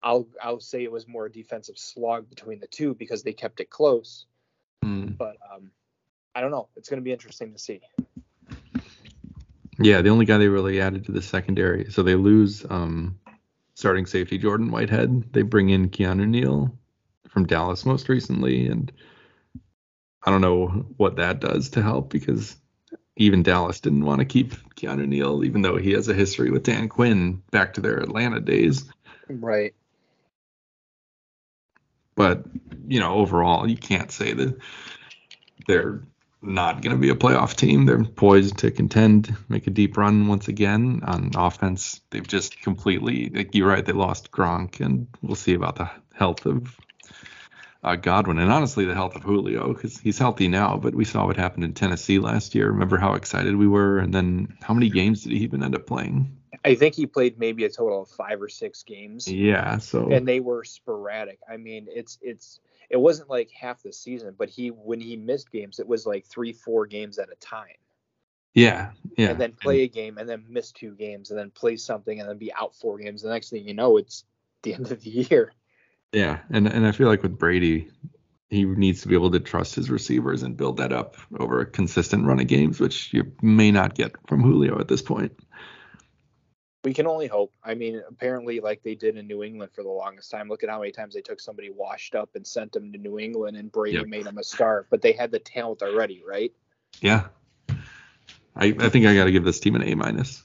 [0.03, 3.61] I'll I'll say it was more a defensive slog between the two because they kept
[3.61, 4.25] it close.
[4.85, 5.17] Mm.
[5.17, 5.71] But um,
[6.35, 6.67] I don't know.
[6.75, 7.81] It's going to be interesting to see.
[9.79, 11.91] Yeah, the only guy they really added to the secondary.
[11.91, 13.19] So they lose um,
[13.75, 15.33] starting safety Jordan Whitehead.
[15.33, 16.77] They bring in Keanu Neal
[17.29, 18.91] from Dallas most recently, and
[20.23, 20.67] I don't know
[20.97, 22.55] what that does to help because
[23.15, 26.63] even Dallas didn't want to keep Keanu Neal, even though he has a history with
[26.63, 28.85] Dan Quinn back to their Atlanta days.
[29.27, 29.73] Right.
[32.15, 32.43] But
[32.87, 34.57] you know, overall, you can't say that
[35.67, 36.03] they're
[36.43, 37.85] not going to be a playoff team.
[37.85, 41.01] They're poised to contend, make a deep run once again.
[41.05, 45.77] On offense, they've just completely, like you're right, they lost Gronk, and we'll see about
[45.77, 46.77] the health of
[47.83, 50.77] uh, Godwin, and honestly, the health of Julio, because he's healthy now.
[50.77, 52.67] But we saw what happened in Tennessee last year.
[52.67, 55.85] Remember how excited we were, and then how many games did he even end up
[55.85, 56.37] playing?
[56.63, 60.27] I think he played maybe a total of five or six games, Yeah, so and
[60.27, 61.39] they were sporadic.
[61.49, 62.61] I mean, it's it's
[62.93, 66.27] it wasn't like half the season, but he when he missed games, it was like
[66.27, 67.65] three, four games at a time.
[68.53, 71.75] yeah, yeah, and then play a game and then miss two games and then play
[71.75, 73.23] something and then be out four games.
[73.23, 74.25] The next thing you know, it's
[74.61, 75.53] the end of the year.
[76.11, 77.89] Yeah, and and I feel like with Brady,
[78.51, 81.65] he needs to be able to trust his receivers and build that up over a
[81.65, 85.33] consistent run of games, which you may not get from Julio at this point.
[86.83, 87.53] We can only hope.
[87.63, 90.49] I mean, apparently, like they did in New England for the longest time.
[90.49, 93.19] Look at how many times they took somebody washed up and sent them to New
[93.19, 94.07] England, and Brady Yep.
[94.07, 94.85] made them a star.
[94.89, 96.51] But they had the talent already, right?
[96.99, 97.27] Yeah,
[98.55, 100.43] I I think I got to give this team an A minus,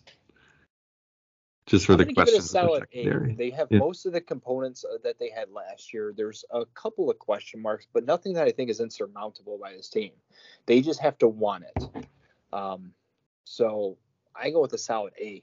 [1.66, 2.44] just for I'm the gonna give it a questions.
[2.46, 3.34] of the solid A.
[3.34, 3.78] They have Yeah.
[3.78, 6.14] most of the components uh, that they had last year.
[6.16, 9.88] There's a couple of question marks, but nothing that I think is insurmountable by this
[9.88, 10.12] team.
[10.66, 12.06] They just have to want it.
[12.52, 12.94] Um,
[13.44, 13.98] so
[14.34, 15.42] I go with a solid A.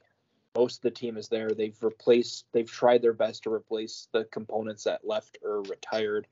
[0.56, 1.50] Most of the team is there.
[1.50, 2.46] They've replaced.
[2.52, 6.26] They've tried their best to replace the components that left or retired,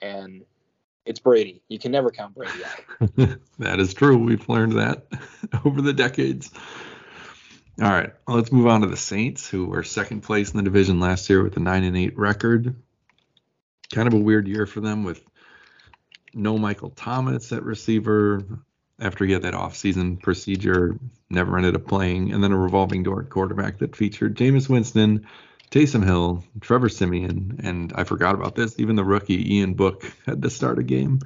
[0.00, 0.44] and
[1.04, 1.62] it's Brady.
[1.68, 3.38] You can never count Brady out.
[3.58, 4.16] that is true.
[4.16, 5.06] We've learned that
[5.64, 6.50] over the decades.
[7.82, 10.62] All right, well, let's move on to the Saints, who were second place in the
[10.62, 12.76] division last year with a nine and eight record.
[13.92, 15.20] Kind of a weird year for them with
[16.32, 18.42] no Michael Thomas at receiver
[18.98, 20.98] after he had that offseason procedure,
[21.30, 25.26] never ended up playing, and then a revolving door quarterback that featured Jameis Winston,
[25.70, 30.42] Taysom Hill, Trevor Siemian, and I forgot about this, even the rookie Ian Book had
[30.42, 31.20] to start a game.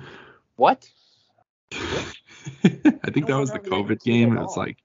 [0.57, 0.89] What?
[1.73, 4.37] I think that was the COVID game.
[4.37, 4.79] It was like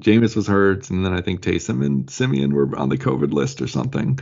[0.00, 3.60] Jameis was hurt, and then I think Taysom and Siemian were on the COVID list
[3.60, 4.18] or something.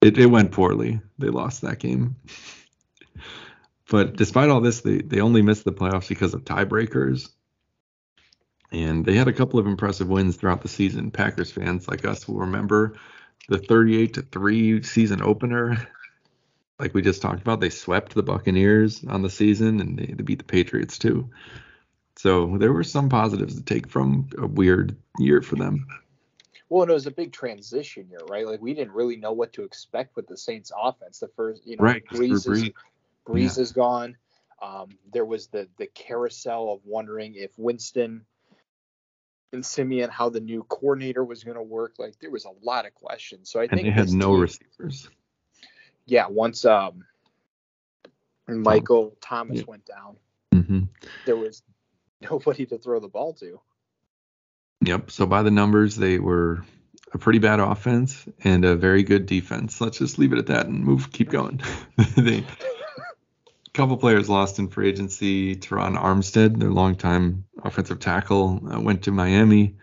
[0.00, 1.00] It, it went poorly.
[1.18, 2.16] They lost that game.
[3.90, 7.30] But despite all this, they, they only missed the playoffs because of tiebreakers.
[8.70, 11.10] And they had a couple of impressive wins throughout the season.
[11.10, 12.94] Packers fans like us will remember
[13.48, 15.88] the 38 to 3 season opener
[16.78, 20.22] like we just talked about, they swept the Buccaneers on the season and they, they
[20.22, 21.28] beat the Patriots too.
[22.16, 25.86] So there were some positives to take from a weird year for them.
[26.68, 28.46] Well, and it was a big transition year, right?
[28.46, 31.18] Like we didn't really know what to expect with the Saints offense.
[31.18, 32.46] The first, you know, Right, is,
[33.28, 33.62] Brees yeah.
[33.62, 34.16] is gone.
[34.60, 38.24] Um, there was the the carousel of wondering if Winston
[39.52, 41.94] and Siemian how the new coordinator was going to work.
[41.98, 43.50] Like there was a lot of questions.
[43.50, 45.08] So I And think they had no team- receivers.
[46.06, 47.04] yeah, once um
[48.48, 49.64] Michael Thomas Yeah.
[49.66, 50.16] went down,
[50.52, 50.82] hmm
[51.26, 51.62] there was
[52.20, 53.60] nobody to throw the ball to.
[54.82, 55.10] Yep.
[55.10, 56.64] So by the numbers, they were
[57.12, 59.80] a pretty bad offense and a very good defense.
[59.80, 61.60] Let's just leave it at that and move, keep going.
[62.16, 62.44] they,
[63.78, 65.54] couple players lost in free agency.
[65.54, 69.76] Terron Armstead, their longtime offensive tackle, uh, went to Miami.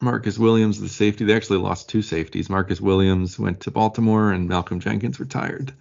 [0.00, 2.50] Marcus Williams, the safety, they actually lost two safeties.
[2.50, 5.72] Marcus Williams went to Baltimore, and Malcolm Jenkins retired.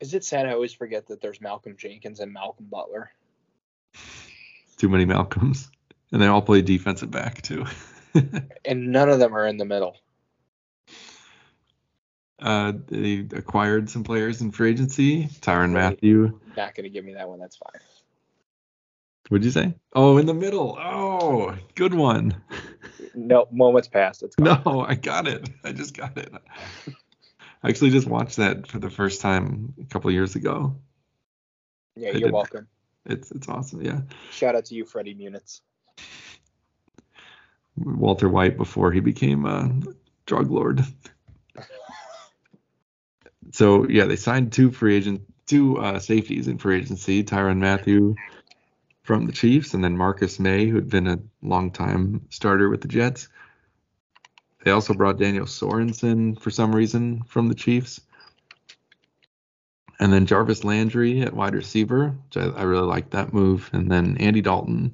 [0.00, 3.10] Is it sad I always forget that there's Malcolm Jenkins and Malcolm Butler?
[4.78, 5.70] Too many Malcolms,
[6.12, 7.66] and they all play defensive back too.
[8.64, 9.98] And none of them are in the middle.
[12.38, 15.24] Uh, they acquired some players in free agency.
[15.40, 16.38] Tyrann Mathieu.
[16.56, 17.38] Not to give me that one.
[17.38, 17.80] That's fine.
[19.28, 19.74] What'd you say?
[19.94, 20.78] Oh, in the middle.
[20.78, 22.40] Oh, good one.
[23.14, 24.22] No, moments passed.
[24.22, 24.62] It's gone.
[24.64, 25.48] No, I got it.
[25.64, 26.32] I just got it.
[27.62, 30.76] I actually just watched that for the first time a couple years ago.
[31.96, 32.32] Yeah, I you're did.
[32.32, 32.68] welcome.
[33.06, 33.82] It's it's awesome.
[33.82, 35.60] Yeah, Shout out to you, Freddie Muniz.
[37.76, 39.72] Walter White before he became a
[40.26, 40.84] drug lord.
[43.52, 47.22] So yeah, they signed two free agent, two uh, safeties in free agency.
[47.22, 48.14] Tyrann Mathieu
[49.02, 52.88] from the Chiefs, and then Marcus Maye, who had been a long-time starter with the
[52.88, 53.28] Jets.
[54.64, 58.00] They also brought Daniel Sorensen for some reason from the Chiefs.
[60.00, 63.70] And then Jarvis Landry at wide receiver, which I, I really like that move.
[63.72, 64.92] And then Andy Dalton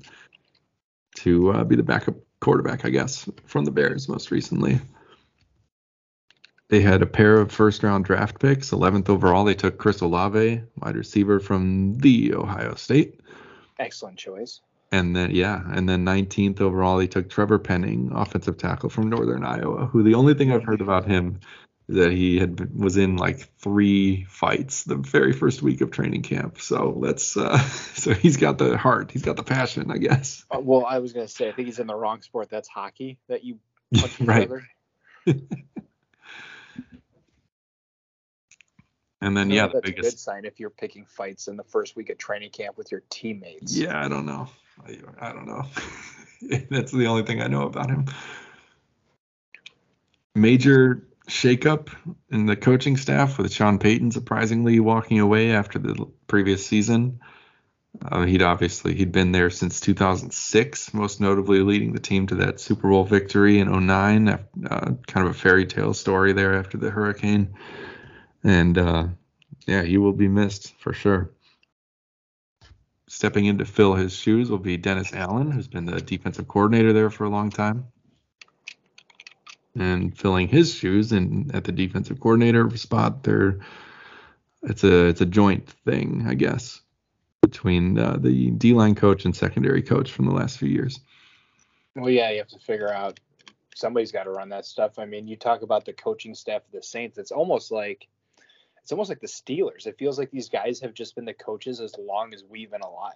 [1.17, 4.79] to uh, be the backup quarterback, I guess, from the Bears most recently.
[6.73, 8.71] They had a pair of first round draft picks.
[8.71, 13.21] 11th overall, they took Chris Olave, wide receiver from the Ohio State.
[13.79, 14.63] Excellent choice.
[14.91, 19.45] And then, yeah, and then 19th overall, they took Trevor Penning, offensive tackle from Northern
[19.45, 21.41] Iowa, who the only thing I've heard about him
[21.89, 25.91] is that he had been, was in like three fights the very first week of
[25.91, 26.59] training camp.
[26.59, 27.59] So let's, uh,
[27.97, 30.47] so he's got the heart, he's got the passion, I guess.
[30.51, 32.49] Uh, well, I was going to say, I think he's in the wrong sport.
[32.49, 33.59] That's hockey that you
[33.95, 34.51] punch each right.
[39.23, 41.95] And then, yeah, the that's a good sign if you're picking fights in the first
[41.95, 43.77] week of training camp with your teammates.
[43.77, 44.49] yeah, I don't know.
[44.85, 45.65] I, I don't know.
[46.71, 48.07] That's the only thing I know about him.
[50.35, 51.91] Major shakeup
[52.31, 57.21] in the coaching staff with Sean Payton surprisingly walking away after the previous season.
[58.05, 62.59] Uh, he'd obviously he'd been there since 2006, most notably leading the team to that
[62.59, 64.29] Super Bowl victory in 09.
[64.29, 64.39] Uh,
[65.07, 67.55] kind of a fairy tale story there after the hurricane,
[68.45, 69.07] and uh,
[69.67, 71.31] yeah, he will be missed for sure.
[73.09, 76.93] Stepping in to fill his shoes will be Dennis Allen, who's been the defensive coordinator
[76.93, 77.87] there for a long time.
[79.75, 83.61] And filling his shoes and at the defensive coordinator spot, there
[84.63, 86.81] it's a it's a joint thing, I guess,
[87.43, 91.01] between uh, the D line coach and secondary coach from the last few years.
[91.97, 93.19] Well, yeah, you have to figure out
[93.75, 94.99] somebody's got to run that stuff.
[94.99, 97.19] I mean, you talk about the coaching staff of the Saints.
[97.19, 98.09] It's almost like
[98.83, 99.87] it's almost like the Steelers.
[99.87, 102.83] It feels like these guys have just been the coaches as long as we've been
[102.83, 103.15] alive.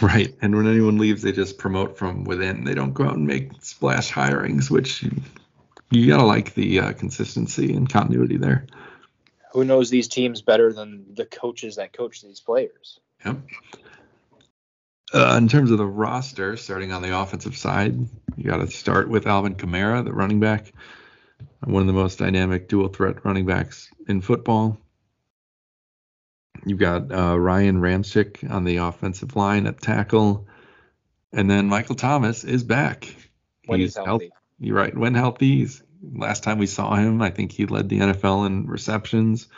[0.00, 0.34] Right.
[0.40, 2.64] And when anyone leaves, they just promote from within.
[2.64, 5.12] They don't go out and make splash hirings, which you,
[5.90, 8.66] you gotta like the uh, consistency and continuity there.
[9.52, 13.00] Who knows these teams better than the coaches that coach these players?
[13.24, 13.38] Yep.
[15.14, 17.96] Uh, in terms of the roster, starting on the offensive side,
[18.36, 20.72] you got to start with Alvin Kamara, the running back,
[21.66, 24.78] one of the most dynamic dual threat running backs in football.
[26.64, 30.46] You've got uh, Ryan Ramczyk on the offensive line at tackle,
[31.32, 33.14] and then Michael Thomas is back.
[33.66, 34.30] When he's healthy.
[34.60, 34.96] You're right.
[34.96, 35.82] When healthy, he's,
[36.14, 39.48] last time we saw him, I think he led the NFL in receptions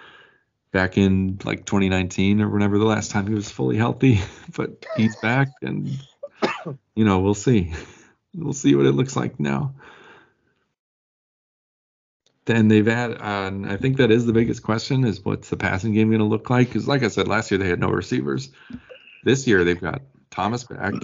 [0.73, 4.21] back in like 2019 or whenever the last time he was fully healthy.
[4.57, 5.91] But he's back, and
[6.95, 7.75] you know we'll see.
[8.35, 9.75] We'll see what it looks like now.
[12.49, 15.93] Then they've had, uh, I think that is the biggest question: is what's the passing
[15.93, 16.69] game going to look like?
[16.69, 18.51] Because like I said, last year they had no receivers.
[19.23, 20.95] This year they've got Thomas back.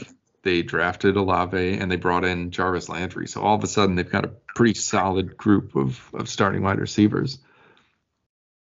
[0.42, 3.28] They drafted Olave and they brought in Jarvis Landry.
[3.28, 6.78] So all of a sudden they've got a pretty solid group of, of starting wide
[6.78, 7.38] receivers.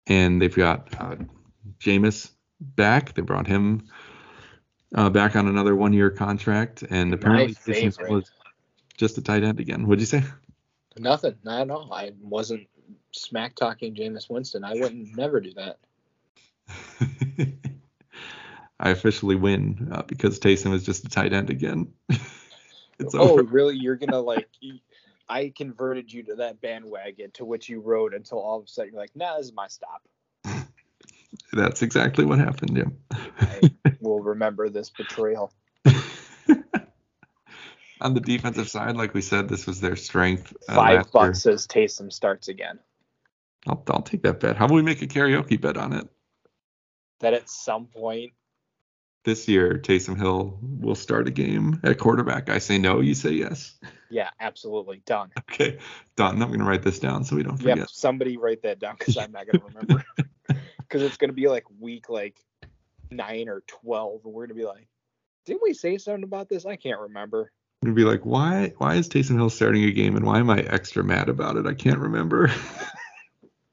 [0.08, 1.16] and they've got uh,
[1.80, 3.14] Jameis back.
[3.14, 3.88] They brought him
[4.96, 7.56] uh, back on another one-year contract, and apparently
[8.10, 8.32] was
[8.98, 9.86] just a tight end again.
[9.86, 10.24] What'd you say?
[11.00, 11.36] Nothing.
[11.44, 11.92] Not at all.
[11.94, 12.68] I wasn't
[13.12, 14.64] smack talking Jameis Winston.
[14.64, 15.78] I wouldn't never do that.
[18.80, 21.88] I officially win uh, because Taysom is just a tight end again.
[22.10, 23.44] it's oh, over.
[23.44, 23.76] really?
[23.76, 24.48] You're gonna like?
[25.28, 28.94] I converted you to that bandwagon to which you rode until all of a sudden
[28.94, 30.04] you're like, nah, this is my stop.
[31.54, 32.78] That's exactly what happened.
[32.78, 33.18] Yeah.
[33.40, 35.52] I will remember this betrayal.
[38.02, 40.56] On the defensive side, like we said, this was their strength.
[40.70, 41.12] uh, Five last year.
[41.14, 42.80] bucks says Taysom starts again.
[43.68, 44.56] I'll, I'll take that bet.
[44.56, 46.08] How about we make a karaoke bet on it?
[47.20, 48.34] That at some point,
[49.26, 52.50] This year, Taysom Hill will start a game at quarterback.
[52.50, 53.76] I say no, you say yes.
[54.10, 55.32] yeah, absolutely done.
[55.52, 55.80] Okay,
[56.16, 56.40] done.
[56.42, 57.78] I'm going to write this down so we don't forget.
[57.78, 60.06] Yep, somebody write that down because I'm not gonna remember.
[60.80, 62.40] Because it's gonna be like week like
[63.12, 64.88] nine or twelve, and we're gonna be like,
[65.46, 66.66] didn't we say something about this?
[66.66, 67.52] I can't remember.
[67.86, 70.60] To be like, why, why is Taysom Hill starting a game and why am I
[70.60, 71.68] extra mad about it?
[71.68, 72.52] I can't remember.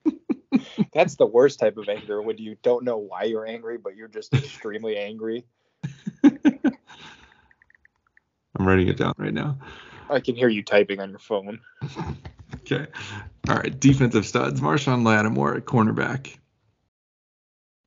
[0.92, 4.09] That's the worst type of anger when you don't know why you're angry, but you're
[4.09, 5.44] just extremely angry.
[6.24, 6.28] I'm
[8.59, 9.59] writing it down right now.
[10.09, 11.61] I can hear you typing on your phone.
[12.61, 12.86] Okay.
[13.48, 13.78] All right.
[13.78, 14.61] Defensive studs.
[14.61, 16.36] Marshon Lattimore at cornerback.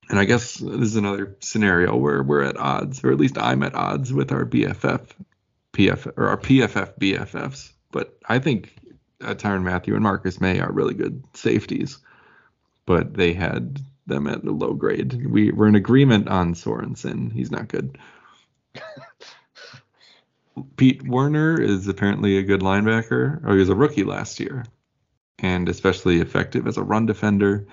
[0.09, 3.63] And I guess this is another scenario where we're at odds, or at least I'm
[3.63, 5.07] at odds with our BFF,
[5.77, 7.71] PF, or our PFF BFFs.
[7.91, 8.75] But I think
[9.21, 11.99] uh, Tyrann Mathieu and Marcus Maye are really good safeties,
[12.85, 15.25] but they had them at a low grade.
[15.29, 17.31] We were in agreement on Sorensen.
[17.31, 17.97] He's not good.
[20.77, 24.65] Pete Werner is apparently a good linebacker, or he was a rookie last year,
[25.37, 27.67] and especially effective as a run defender.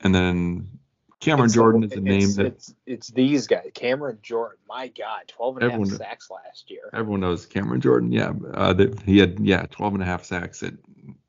[0.00, 0.75] And then
[1.20, 3.70] Cameron It's- Jordan is a name that it's, it's these guys.
[3.74, 4.58] Cameron Jordan.
[4.68, 6.90] My God, 12 and a half sacks last year.
[6.92, 8.12] everyone knows Cameron Jordan.
[8.12, 10.62] Yeah, uh, that he had yeah 12 and a half sacks.
[10.62, 10.74] At,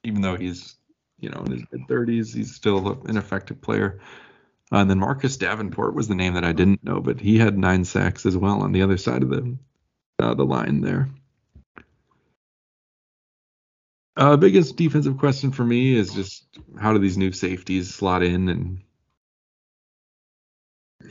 [0.04, 0.76] even though he's
[1.20, 4.02] you know in his mid 30s, he's still an effective player.
[4.72, 7.58] Uh, and then Marcus Davenport was the name that I didn't know, but he had
[7.58, 9.58] nine sacks as well on the other side of the
[10.20, 11.10] uh, the line there.
[14.18, 16.44] Uh, biggest defensive question for me is just
[16.80, 18.82] how do these new safeties slot in and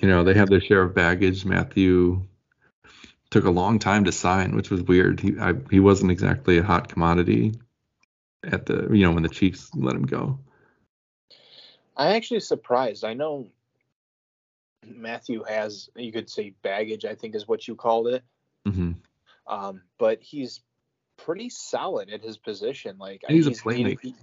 [0.00, 1.44] you know they have their share of baggage.
[1.44, 2.22] Mathieu
[3.30, 5.20] took a long time to sign, which was weird.
[5.20, 7.54] He I, he wasn't exactly a hot commodity
[8.44, 10.38] at the you know when the Chiefs let him go.
[11.96, 13.04] I'm actually surprised.
[13.04, 13.48] I know
[14.86, 18.22] Mathieu has, you could say, baggage, I think is what you called it.
[18.66, 18.92] hmm
[19.46, 20.60] Um, but he's
[21.16, 22.98] pretty solid at his position.
[22.98, 24.00] Like And he's a he- playmaker.
[24.02, 24.14] he-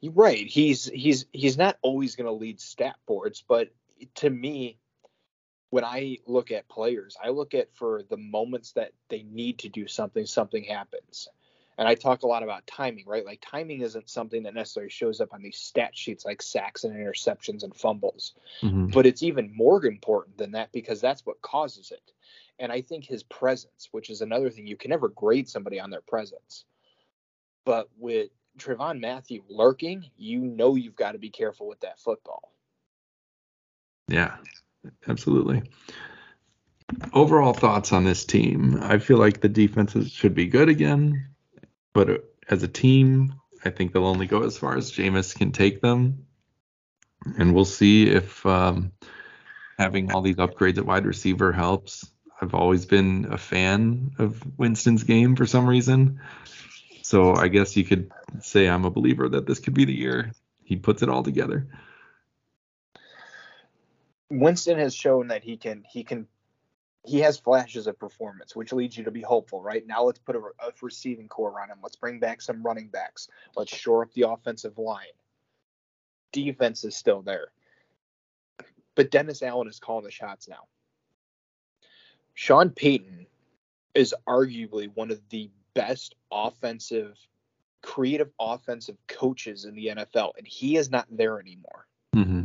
[0.00, 0.46] you're right.
[0.46, 3.68] He's he's he's not always going to lead stat boards, but
[4.16, 4.78] to me,
[5.70, 9.68] when I look at players, I look at for the moments that they need to
[9.68, 11.28] do something, something happens.
[11.76, 13.24] And I talk a lot about timing, right?
[13.24, 16.94] Like timing isn't something that necessarily shows up on these stat sheets like sacks and
[16.94, 21.90] interceptions and fumbles hmm but it's even more important than that because that's what causes
[21.90, 22.12] it.
[22.58, 25.90] And I think his presence, which is another thing, you can never grade somebody on
[25.90, 26.64] their presence.
[27.64, 32.52] But with Trevon Mathieu lurking, you know you've got to be careful with that football.
[34.08, 34.36] Yeah,
[35.06, 35.62] absolutely.
[37.12, 38.78] Overall thoughts on this team?
[38.80, 41.28] I feel like the defenses should be good again,
[41.92, 43.34] but as a team,
[43.64, 46.26] I think they'll only go as far as Jameis can take them,
[47.36, 48.92] and we'll see if um,
[49.78, 52.10] having all these upgrades at wide receiver helps.
[52.40, 56.20] I've always been a fan of Winston's game for some reason,
[57.02, 60.32] so I guess you could say I'm a believer that this could be the year
[60.62, 61.66] he puts it all together.
[64.30, 66.26] Winston has shown that he can he can
[67.04, 69.86] he has flashes of performance, which leads you to be hopeful, right?
[69.86, 71.78] Now let's put a, a receiving core around him.
[71.82, 73.28] Let's bring back some running backs.
[73.56, 75.06] Let's shore up the offensive line.
[76.32, 77.48] Defense is still there.
[78.94, 80.66] But Dennis Allen is calling the shots now.
[82.34, 83.26] Sean Payton
[83.94, 87.16] is arguably one of the best offensive,
[87.82, 92.44] creative offensive coaches in the NFL, and he is not there anymore hmm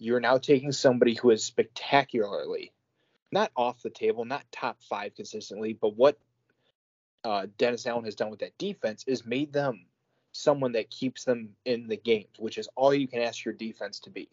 [0.00, 2.72] you're now taking somebody who is spectacularly
[3.30, 6.18] not off the table, not top five consistently, but what
[7.22, 9.84] uh, Dennis Allen has done with that defense is made them
[10.32, 14.00] someone that keeps them in the games, which is all you can ask your defense
[14.00, 14.28] to be.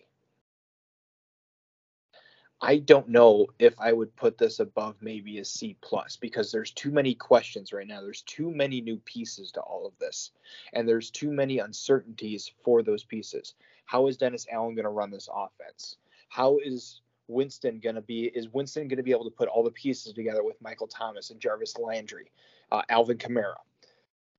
[2.59, 6.71] I don't know if I would put this above maybe a C plus because there's
[6.71, 8.01] too many questions right now.
[8.01, 10.31] There's too many new pieces to all of this,
[10.73, 13.53] and there's too many uncertainties for those pieces.
[13.87, 15.95] How is Dennis Allen going to run this offense?
[16.29, 18.25] How is Winston going to be?
[18.25, 21.29] Is Winston going to be able to put all the pieces together with Michael Thomas
[21.31, 22.29] and Jarvis Landry,
[22.71, 23.55] uh, Alvin Kamara?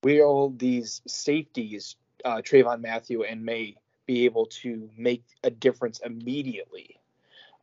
[0.03, 3.75] Will these safeties, uh, Trayvon Mathieu and Maye,
[4.05, 6.99] be able to make a difference immediately?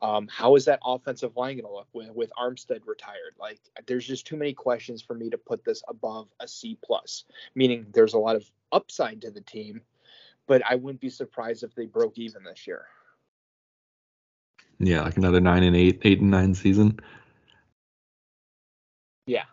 [0.03, 3.35] Um, how is that offensive line going to look with, with Armstead retired?
[3.41, 7.25] Like, there's just too many questions for me to put this above a C plus.
[7.55, 9.81] Meaning, there's a lot of upside to the team,
[10.47, 12.87] but I wouldn't be surprised if they broke even this year.
[14.79, 17.01] Yeah, like another nine and eight, eight and nine season.
[19.27, 19.45] Yeah.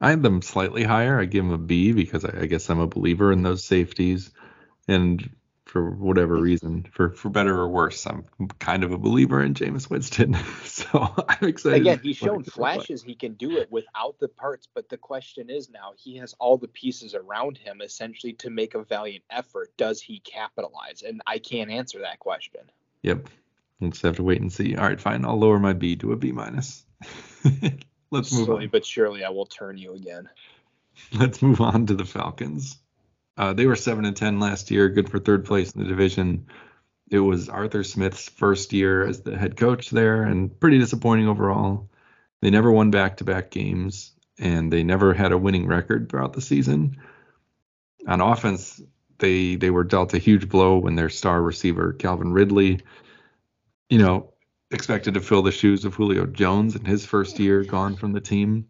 [0.00, 1.18] I had them slightly higher.
[1.18, 4.30] I give them a B because I, I guess I'm a believer in those safeties.
[4.86, 5.28] And
[5.68, 8.24] for whatever reason, for for better or worse, I'm
[8.58, 10.34] kind of a believer in Jameis Winston.
[10.64, 11.82] so I'm excited.
[11.82, 15.68] Again, he's shown flashes he can do it without the parts, but the question is
[15.68, 19.76] now he has all the pieces around him essentially to make a valiant effort.
[19.76, 21.02] Does he capitalize?
[21.02, 22.62] And I can't answer that question.
[23.02, 23.28] Yep.
[23.78, 24.74] We'll just have to wait and see.
[24.74, 25.24] All right, fine.
[25.24, 26.84] I'll lower my B to a B minus.
[28.10, 28.70] Let's move Slowly on.
[28.70, 30.30] but surely I will turn you again.
[31.12, 32.78] Let's move on to the Falcons.
[33.38, 36.46] Uh, they were seven and ten last year, good for third place in the division.
[37.08, 41.88] It was Arthur Smith's first year as the head coach there, and pretty disappointing overall.
[42.42, 46.98] They never won back-to-back games, and they never had a winning record throughout the season.
[48.06, 48.82] On offense,
[49.18, 52.80] they they were dealt a huge blow when their star receiver Calvin Ridley,
[53.88, 54.32] you know,
[54.70, 58.20] expected to fill the shoes of Julio Jones in his first year gone from the
[58.20, 58.68] team.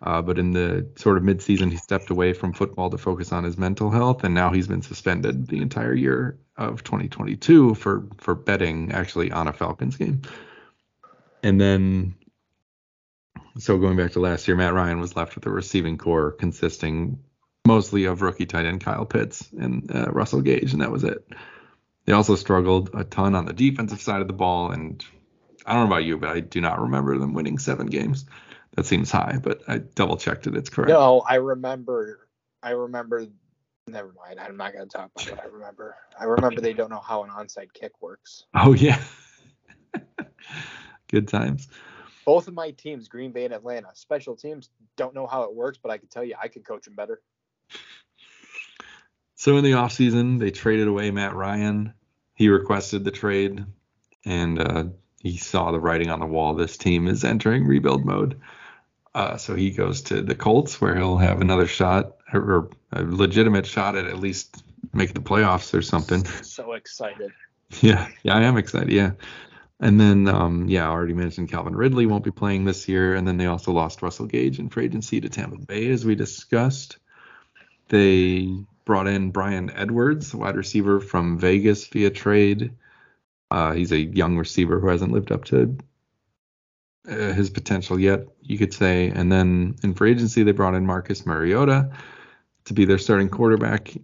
[0.00, 3.42] Uh, but in the sort of midseason, he stepped away from football to focus on
[3.42, 8.34] his mental health, and now he's been suspended the entire year of 2022 for for
[8.34, 10.22] betting actually on a Falcons game.
[11.42, 12.14] And then,
[13.58, 17.18] so going back to last year, Matt Ryan was left with a receiving core consisting
[17.66, 21.26] mostly of rookie tight end Kyle Pitts and uh, Russell Gage, and that was it.
[22.04, 25.04] They also struggled a ton on the defensive side of the ball, and
[25.66, 28.24] I don't know about you, but I do not remember them winning seven games
[28.78, 30.54] that seems high, but I double checked it.
[30.54, 30.90] It's correct.
[30.90, 32.28] No, I remember.
[32.62, 33.26] I remember.
[33.88, 34.38] Never mind.
[34.38, 35.96] I'm not going to talk about what I remember.
[36.16, 38.44] I remember they don't know how an onside kick works.
[38.54, 39.02] Oh yeah.
[41.08, 41.66] Good times.
[42.24, 45.80] Both of my teams, Green Bay and Atlanta, special teams don't know how it works,
[45.82, 47.20] but I can tell you I could coach them better.
[49.34, 51.94] So in the offseason, they traded away Matt Ryan.
[52.34, 53.64] He requested the trade,
[54.24, 54.84] and uh,
[55.20, 56.54] he saw the writing on the wall.
[56.54, 58.40] This team is entering rebuild mode.
[59.18, 63.66] Uh, so he goes to the Colts, where he'll have another shot, or a legitimate
[63.66, 64.62] shot at at least
[64.92, 66.24] make the playoffs or something.
[66.24, 67.32] So excited.
[67.82, 68.90] Yeah, yeah, I am excited.
[68.90, 69.10] Yeah.
[69.78, 73.14] And then, um, yeah, I already mentioned Calvin Ridley won't be playing this year.
[73.14, 76.14] And then they also lost Russell Gage in free agency to Tampa Bay, as we
[76.14, 76.96] discussed.
[77.88, 78.48] They
[78.86, 82.72] brought in Bryan Edwards, wide receiver from Vegas via trade.
[83.50, 85.76] Uh, he's a young receiver who hasn't lived up to
[87.08, 89.08] uh, his potential yet, you could say.
[89.10, 91.90] And then in free agency, they brought in Marcus Mariota
[92.66, 93.94] to be their starting quarterback,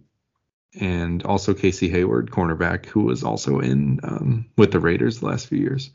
[0.79, 5.47] and also Casey Hayward, cornerback, who was also in um, with the Raiders the last
[5.47, 5.91] few years.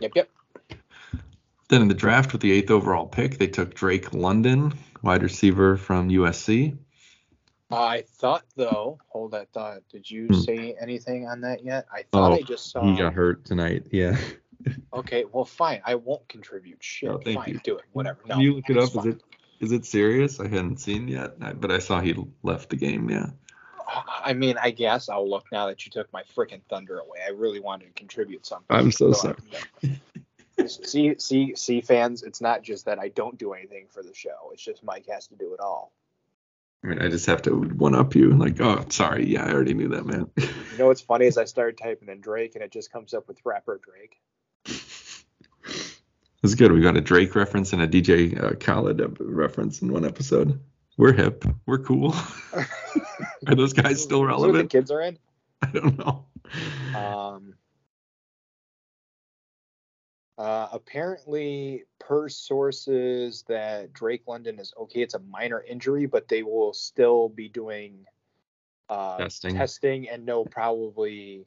[0.00, 0.30] Yep, yep.
[1.68, 5.76] Then in the draft with the eighth overall pick, they took Drake London, wide receiver
[5.76, 6.76] from USC.
[7.70, 9.82] I thought though, hold that thought.
[9.92, 10.40] Did you Hmm.
[10.40, 11.86] say anything on that yet?
[11.92, 12.84] I thought Oh, I just saw.
[12.84, 13.86] He got hurt tonight.
[13.92, 14.18] Yeah.
[14.92, 15.80] Okay, well, fine.
[15.84, 16.82] I won't contribute.
[16.82, 17.48] Shit, Oh, thank fine.
[17.54, 17.60] you.
[17.62, 17.84] Do it.
[17.92, 18.18] Whatever.
[18.26, 18.90] No, Can you look it up?
[18.96, 19.22] Is it
[19.60, 20.40] is it serious?
[20.40, 23.08] I hadn't seen yet, but I saw he left the game.
[23.08, 23.26] Yeah.
[24.24, 27.18] I mean, I guess I'll look now that you took my freaking thunder away.
[27.26, 28.66] I really wanted to contribute something.
[28.70, 29.36] I'm so So,
[30.58, 32.22] uh, see, see, see, fans.
[32.22, 34.50] It's not just that I don't do anything for the show.
[34.52, 35.92] It's just Mike has to do it all.
[36.82, 38.30] I mean, I just have to one up you.
[38.30, 39.26] Like, oh, sorry.
[39.26, 40.30] Yeah, I already knew that, man.
[40.36, 40.48] You
[40.78, 43.38] know what's funny is I started typing in Drake and it just comes up with
[43.44, 44.18] rapper Drake.
[46.42, 46.72] It's good.
[46.72, 50.58] We got a Drake reference and a DJ uh, Khaled reference in one episode.
[50.96, 51.44] We're hip.
[51.66, 52.14] We're cool.
[53.46, 54.70] Are those guys still what the relevant?
[54.70, 55.18] kids are in.
[55.62, 56.24] I don't know.
[56.96, 57.54] Um,
[60.38, 65.02] uh, apparently, per sources, that Drake London is okay.
[65.02, 68.06] It's a minor injury, but they will still be doing
[68.88, 69.54] uh, Testing.
[69.54, 71.46] testing and know probably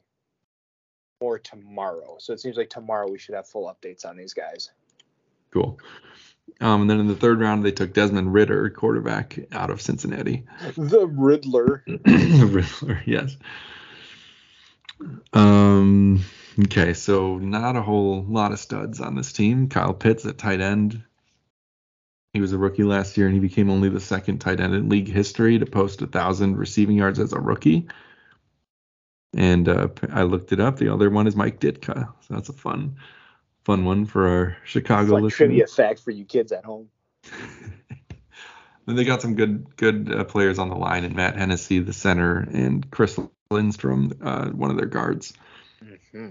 [1.20, 2.16] more tomorrow.
[2.20, 4.70] So it seems like tomorrow we should have full updates on these guys.
[5.54, 5.78] Cool.
[6.60, 10.44] Um, and then in the third round, they took Desmond Ridder, quarterback out of Cincinnati.
[10.76, 11.82] The Riddler.
[11.86, 13.36] The Riddler, yes.
[15.32, 16.24] Um,
[16.62, 19.68] Okay, so not a whole lot of studs on this team.
[19.68, 21.02] Kyle Pitts at tight end.
[22.32, 24.88] He was a rookie last year, and he became only the second tight end in
[24.88, 27.88] league history to post a thousand receiving yards as a rookie.
[29.36, 30.76] And uh, I looked it up.
[30.76, 32.96] The other one is Mike Ditka, so that's a fun,
[33.64, 35.34] fun one for our Chicago listeners.
[35.34, 36.88] trivia fact for you kids at home.
[38.86, 41.94] Then they got some good good uh, players on the line, and Matt Hennessy, the
[41.94, 43.18] center, and Chris
[43.50, 45.32] Lindstrom, uh, one of their guards.
[46.12, 46.30] hmm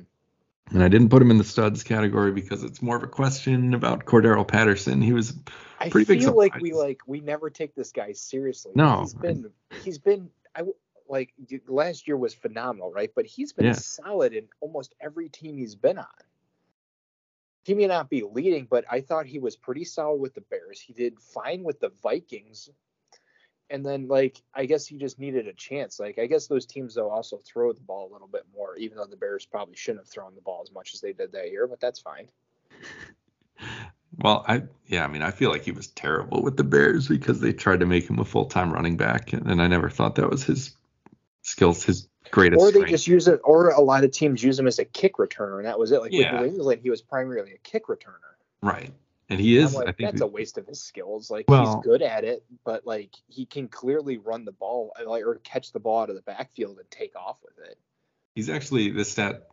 [0.71, 3.73] And I didn't put him in the studs category because it's more of a question
[3.73, 5.01] about Cordarrelle Patterson.
[5.01, 5.33] He was
[5.79, 8.73] I Pretty big feel like we like we never take this guy seriously.
[8.75, 9.01] No.
[9.01, 9.49] he's been
[9.83, 10.61] he's been I
[11.09, 11.33] like
[11.67, 13.11] last year was phenomenal, right?
[13.15, 13.73] But he's been Yeah.
[13.73, 16.05] solid in almost every team he's been on.
[17.63, 20.81] He may not be leading, but I thought he was pretty solid with the Bears.
[20.81, 22.69] He did fine with the Vikings.
[23.69, 25.99] And then like I guess he just needed a chance.
[25.99, 28.97] Like I guess those teams though also throw the ball a little bit more, even
[28.97, 31.49] though the Bears probably shouldn't have thrown the ball as much as they did that
[31.49, 32.27] year, but that's fine.
[34.17, 37.39] well, I yeah, I mean, I feel like he was terrible with the Bears because
[37.39, 40.29] they tried to make him a full time running back, and, I never thought that
[40.29, 40.75] was his
[41.41, 42.59] skills, his greatest.
[42.59, 42.89] or they strength.
[42.89, 45.65] just use it, or a lot of teams use him as a kick returner, and
[45.65, 46.01] that was it.
[46.01, 46.41] Like Yeah.
[46.41, 48.17] with New England, he was primarily a kick returner.
[48.61, 48.91] right,
[49.29, 49.73] and he is.
[49.75, 51.29] like, I think that's a waste of his skills.
[51.31, 55.09] Like Well- he's good at it, but like he can clearly run the ball, uh,
[55.09, 57.77] like or catch the ball out of the backfield and take off with it.
[58.35, 59.47] he's actually this stat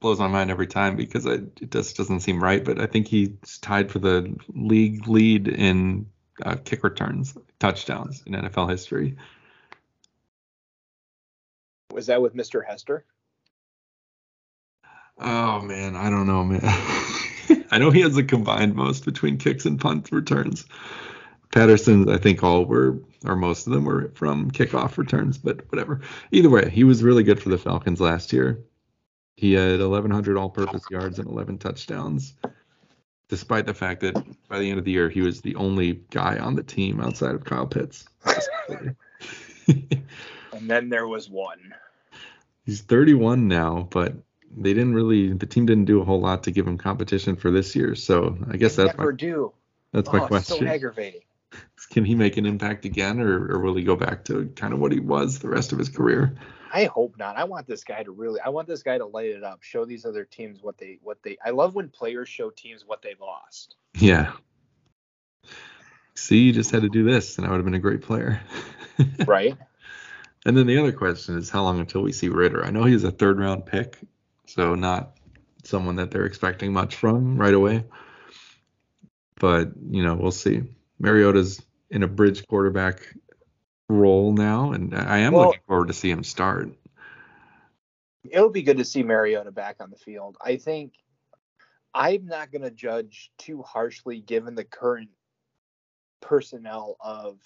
[0.00, 2.64] blows my mind every time because I, it just doesn't seem right.
[2.64, 6.06] But I think he's tied for the league lead in
[6.42, 9.16] uh, kick returns, touchdowns in NFL history.
[12.00, 12.64] Was that with Mr.
[12.66, 13.04] Hester?
[15.18, 16.60] Oh man, I don't know, man.
[17.70, 20.64] I know he has a combined most between kicks and punt returns.
[21.52, 22.96] Patterson's, I think all were,
[23.26, 26.00] or most of them were from kickoff returns, but whatever.
[26.32, 28.64] Either way, he was really good for the Falcons last year.
[29.36, 32.32] He had 1,100 all-purpose yards and 11 touchdowns,
[33.28, 34.14] despite the fact that
[34.48, 37.34] by the end of the year he was the only guy on the team outside
[37.34, 38.06] of Kyle Pitts.
[40.60, 41.74] And then there was one.
[42.64, 44.14] He's 31 now, but
[44.56, 47.50] they didn't really the team didn't do a whole lot to give him competition for
[47.50, 47.94] this year.
[47.94, 49.52] So I guess They that's never my do.
[49.92, 50.58] that's oh, my question.
[50.58, 51.22] so aggravating.
[51.90, 54.78] Can he make an impact again, or, or will he go back to kind of
[54.78, 56.36] what he was the rest of his career?
[56.72, 57.36] I hope not.
[57.36, 58.40] I want this guy to really.
[58.40, 59.62] I want this guy to light it up.
[59.62, 61.36] Show these other teams what they what they.
[61.44, 63.74] I love when players show teams what they lost.
[63.98, 64.32] Yeah.
[66.14, 68.40] See, you just had to do this, and I would have been a great player.
[69.26, 69.56] Right.
[70.46, 72.64] And then the other question is, how long until we see Ridder?
[72.64, 73.98] I know he's a third round pick,
[74.46, 75.16] so not
[75.64, 77.84] someone that they're expecting much from right away.
[79.38, 80.62] But you know, we'll see.
[80.98, 83.14] Mariota's in a bridge quarterback
[83.88, 86.70] role now, and I am Well- looking forward to see him start.
[88.30, 90.36] it'll be good to see Mariota back on the field.
[90.44, 90.92] I think
[91.94, 95.08] I'm not going to judge too harshly given the current
[96.20, 97.40] personnel of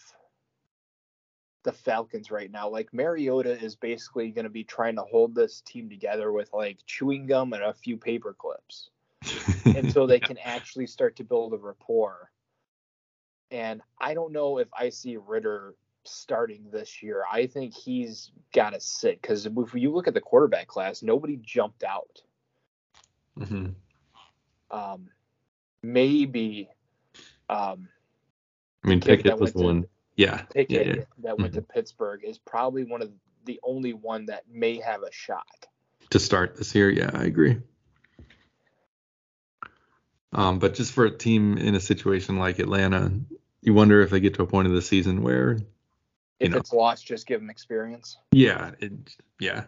[1.64, 2.68] the Falcons right now.
[2.68, 6.78] Like Mariota is basically going to be trying to hold this team together with like
[6.86, 8.90] chewing gum and a few paper clips
[9.64, 12.30] until they can actually start to build a rapport.
[13.50, 17.24] And I don't know if I see Ridder starting this year.
[17.30, 21.38] I think he's got to sit because if you look at the quarterback class, nobody
[21.42, 22.20] jumped out.
[23.36, 23.68] hmm
[24.70, 25.08] Um,
[25.82, 26.68] maybe
[27.48, 27.88] um,
[28.84, 29.86] I mean, Pickett was one.
[30.16, 30.42] Yeah.
[30.52, 31.04] Pickett yeah, yeah.
[31.22, 33.10] that went to Pittsburgh is probably one of
[33.44, 35.66] the only one that may have a shot.
[36.10, 36.88] to start this year.
[36.90, 37.60] Yeah, I agree.
[40.32, 43.12] Um, but just for a team in a situation like Atlanta,
[43.62, 45.58] you wonder if they get to a point of the season where,
[46.40, 46.58] If know.
[46.58, 48.18] it's lost, just give them experience.
[48.32, 48.92] yeah, it,
[49.38, 49.64] yeah,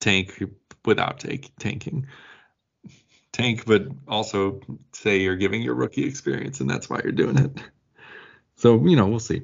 [0.00, 0.42] tank
[0.84, 2.06] without take tanking,
[3.32, 4.60] tank, but also
[4.92, 7.58] say you're giving your rookie experience, and that's why you're doing it.
[8.56, 9.42] So you know, we'll see.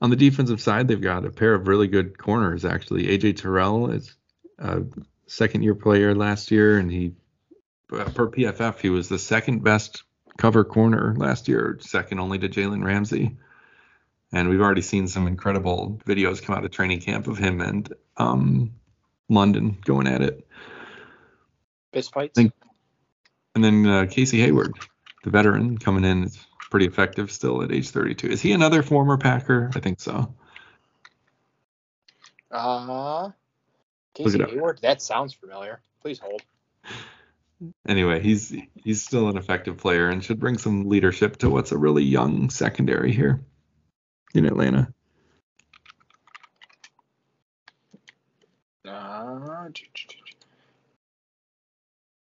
[0.00, 2.64] On the defensive side, they've got a pair of really good corners.
[2.64, 4.14] Actually, AJ Terrell is
[4.58, 4.82] a
[5.26, 7.12] second year player last year, and he
[7.92, 10.02] uh, per PFF he was the second best
[10.36, 13.36] cover corner last year, second only to Jalen Ramsey.
[14.32, 17.92] And we've already seen some incredible videos come out of training camp of him and
[18.16, 18.72] um,
[19.28, 20.44] London going at it.
[21.92, 22.34] Fist fights.
[22.34, 22.52] Think-
[23.54, 24.74] And then uh, Casey Hayward,
[25.22, 26.30] the veteran, coming in
[26.70, 28.28] pretty effective still at age 32.
[28.28, 29.70] Is he another former Packer?
[29.74, 30.34] I think so.
[32.50, 33.30] Uh,
[34.14, 34.42] Casey.
[34.42, 34.80] Hayward.
[34.82, 35.80] That sounds familiar.
[36.00, 36.42] Please hold.
[37.88, 41.78] Anyway, he's he's still an effective player and should bring some leadership to what's a
[41.78, 43.40] really young secondary here
[44.34, 44.92] in Atlanta.
[48.86, 49.68] Uh,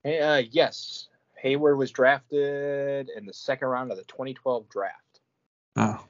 [0.02, 1.09] Hey, uh, yes,
[1.40, 5.20] Hayward was drafted in the second round of the 2012 draft.
[5.76, 6.04] Oh,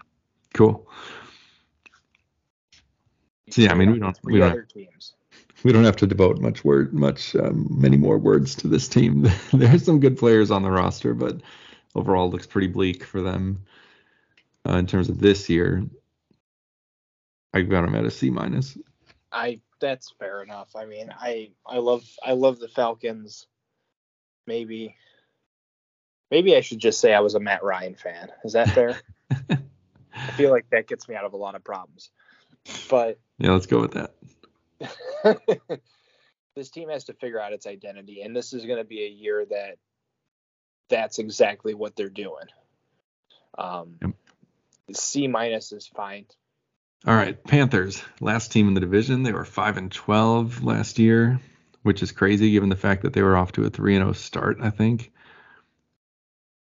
[0.55, 0.89] cool.
[3.51, 5.15] So yeah, I mean we don't we don't teams.
[5.65, 9.29] we don't have to devote much word much um, many more words to this team.
[9.53, 11.41] There's some good players on the roster, but
[11.95, 13.65] overall it looks pretty bleak for them
[14.69, 15.85] uh, in terms of this year.
[17.53, 18.79] I got them at a C minus.
[19.33, 20.77] I that's fair enough.
[20.77, 23.47] I mean, I I love I love the Falcons.
[24.47, 24.97] Maybe
[26.31, 28.31] maybe I should just say I was a Matt Ryan fan.
[28.45, 29.01] Is that fair?
[29.51, 32.11] I feel like that gets me out of a lot of problems.
[32.89, 34.15] But Yeah, let's go with that.
[36.55, 39.09] this team has to figure out its identity, and this is going to be a
[39.09, 39.77] year that
[40.89, 42.47] that's exactly what they're doing.
[43.57, 44.11] Um, Yep.
[44.93, 46.27] C minus is fine.
[47.07, 49.23] All right, Panthers, last team in the division.
[49.23, 51.41] They were five and twelve last year,
[51.83, 54.13] which is crazy given the fact that they were off to a three and zero
[54.13, 54.59] start.
[54.61, 55.13] I think.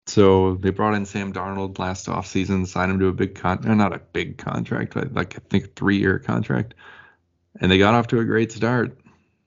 [0.07, 3.75] So they brought in Sam Darnold last offseason, signed him to a big con, or
[3.75, 6.75] not a big contract, but like I think three year contract,
[7.59, 8.99] and they got off to a great start.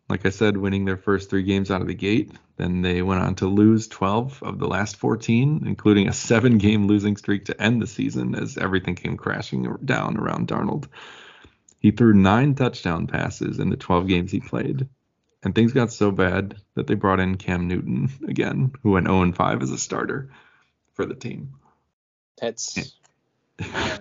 [0.09, 2.31] Like I said, winning their first three games out of the gate.
[2.55, 6.87] Then they went on to lose 12 of the last 14, including a seven game
[6.87, 10.87] losing streak to end the season as everything came crashing down around Darnold.
[11.79, 14.87] He threw nine touchdown passes in the 12 games he played.
[15.43, 19.31] And things got so bad that they brought in Cam Newton again, who went 0
[19.33, 20.31] 5 as a starter
[20.97, 21.53] for the team.
[22.41, 22.77] That's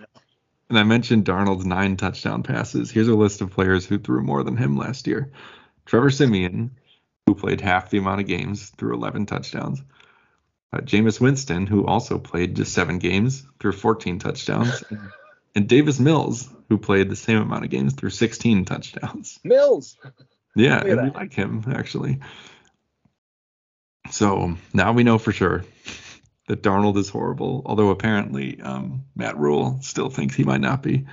[0.69, 2.91] And I mentioned Darnold's nine touchdown passes.
[2.91, 5.31] Here's a list of players who threw more than him last year
[5.85, 6.73] Trevor Siemian,
[7.27, 9.81] who played half the amount of games, threw 11 touchdowns.
[10.73, 14.83] Uh, Jameis Winston, who also played just seven games, threw 14 touchdowns.
[15.55, 19.39] and Davis Mills, who played the same amount of games, threw 16 touchdowns.
[19.45, 19.97] Mills.
[20.57, 22.19] Yeah, and we like him actually.
[24.11, 25.65] So now we know for sure
[26.47, 27.63] that Darnold is horrible.
[27.67, 31.07] Although apparently um, Matt Rhule still thinks he might not be.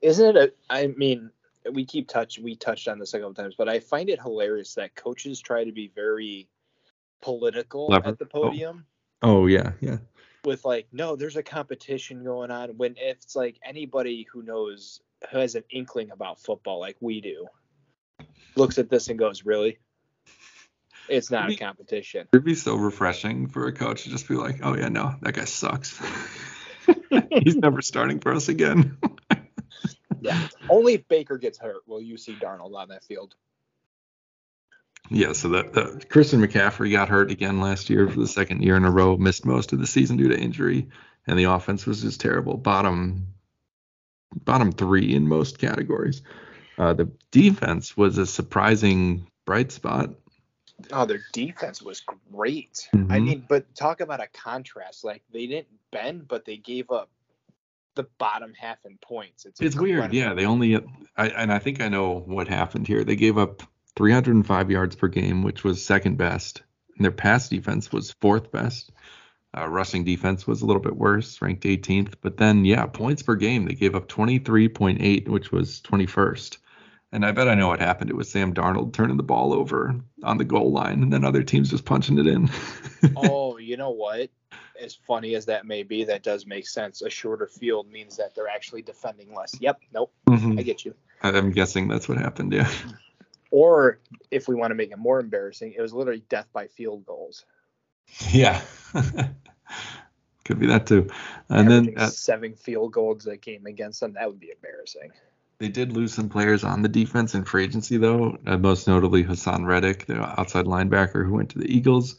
[0.00, 0.54] Isn't it?
[0.70, 1.30] A, I mean,
[1.72, 4.74] we keep touch we touched on this a couple times, but I find it hilarious
[4.74, 6.48] that coaches try to be very
[7.20, 8.08] political Clever.
[8.08, 8.86] at the podium.
[9.22, 9.98] Oh yeah, yeah.
[10.44, 15.00] with like no there's a competition going on when if it's like anybody who knows
[15.30, 17.46] who has an inkling about football like we do
[18.56, 19.78] looks at this and goes really
[21.08, 24.60] it's not a competition It'd be so refreshing for a coach to just be like,
[24.62, 26.00] "Oh yeah, no, that guy sucks.
[27.30, 28.96] He's never starting for us again."
[30.20, 33.34] yeah only if baker gets hurt will you see darnold on that field
[35.10, 38.76] yeah, so that the Christian McCaffrey got hurt again last year for the second year
[38.76, 40.88] in a row, missed most of the season due to injury,
[41.26, 42.56] and the offense was just terrible.
[42.56, 43.26] Bottom
[44.44, 46.22] bottom three in most categories.
[46.78, 50.14] Uh, the defense was a surprising bright spot.
[50.92, 52.00] Oh their defense was
[52.32, 53.24] great i Mhm.
[53.24, 57.10] mean but talk about a contrast like they didn't bend but they gave up
[57.94, 60.32] the bottom half in points it's It's weird, yeah.
[60.32, 60.76] They only,
[61.16, 63.04] I, and I think I know what happened here.
[63.04, 63.62] They gave up
[63.96, 66.62] 305 yards per game, which was second best,
[66.96, 68.92] and their pass defense was fourth best.
[69.54, 72.14] Uh, rushing defense was a little bit worse, ranked 18th.
[72.22, 76.56] But then, yeah, points per game, they gave up 23.8, which was 21st.
[77.12, 78.08] And I bet I know what happened.
[78.08, 81.42] It was Sam Darnold turning the ball over on the goal line, and then other
[81.42, 82.50] teams just punching it in.
[83.16, 84.30] oh, you know what?
[84.80, 87.02] As funny as that may be, that does make sense.
[87.02, 89.54] A shorter field means that they're actually defending less.
[89.60, 89.80] Yep.
[89.92, 90.12] Nope.
[90.26, 90.58] Mhm.
[90.58, 90.94] I get you.
[91.22, 92.52] I'm guessing that's what happened.
[92.52, 92.70] Yeah.
[93.52, 94.00] Or
[94.30, 97.44] if we want to make it more embarrassing, it was literally death by field goals.
[98.30, 98.62] Yeah.
[100.44, 101.10] Could be that too.
[101.50, 105.12] And then uh, seven field goals that game against them, that would be embarrassing.
[105.62, 108.36] They did lose some players on the defense in free agency, though.
[108.44, 112.16] Uh, most notably Haason Reddick, the outside linebacker who went to the Eagles.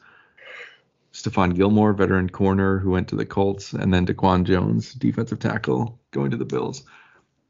[1.11, 5.99] Stephon Gilmore, veteran corner, who went to the Colts, and then Daquan Jones, defensive tackle,
[6.11, 6.83] going to the Bills.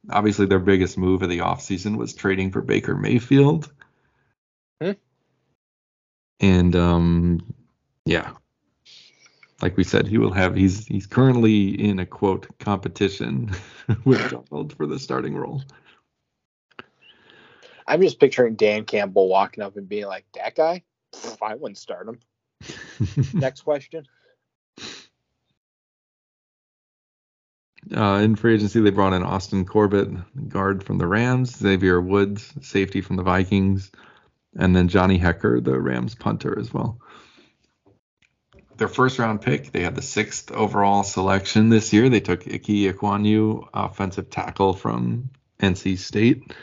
[0.09, 3.71] Obviously, their biggest move of the offseason was trading for Baker Mayfield.
[4.81, 4.93] Hmm.
[6.39, 7.53] And um,
[8.05, 8.31] yeah,
[9.61, 10.55] like we said, he will have.
[10.55, 13.51] He's he's currently in a quote competition
[14.05, 15.61] with Darnold for the starting role.
[17.87, 21.77] I'm just picturing Dan Campbell walking up and being like, "That guy, Pff, I wouldn't
[21.77, 22.19] start him."
[23.33, 24.07] Next question.
[27.95, 30.09] Uh, in free agency, they brought in Austin Corbett,
[30.47, 33.91] guard from the Rams, Xavier Woods, safety from the Vikings,
[34.55, 36.99] and then Johnny Hekker, the Rams punter, as well.
[38.77, 42.09] Their first round pick, they had the sixth overall selection this year.
[42.09, 45.29] They took Ike Ekwonu, offensive tackle from
[45.59, 46.53] NC State.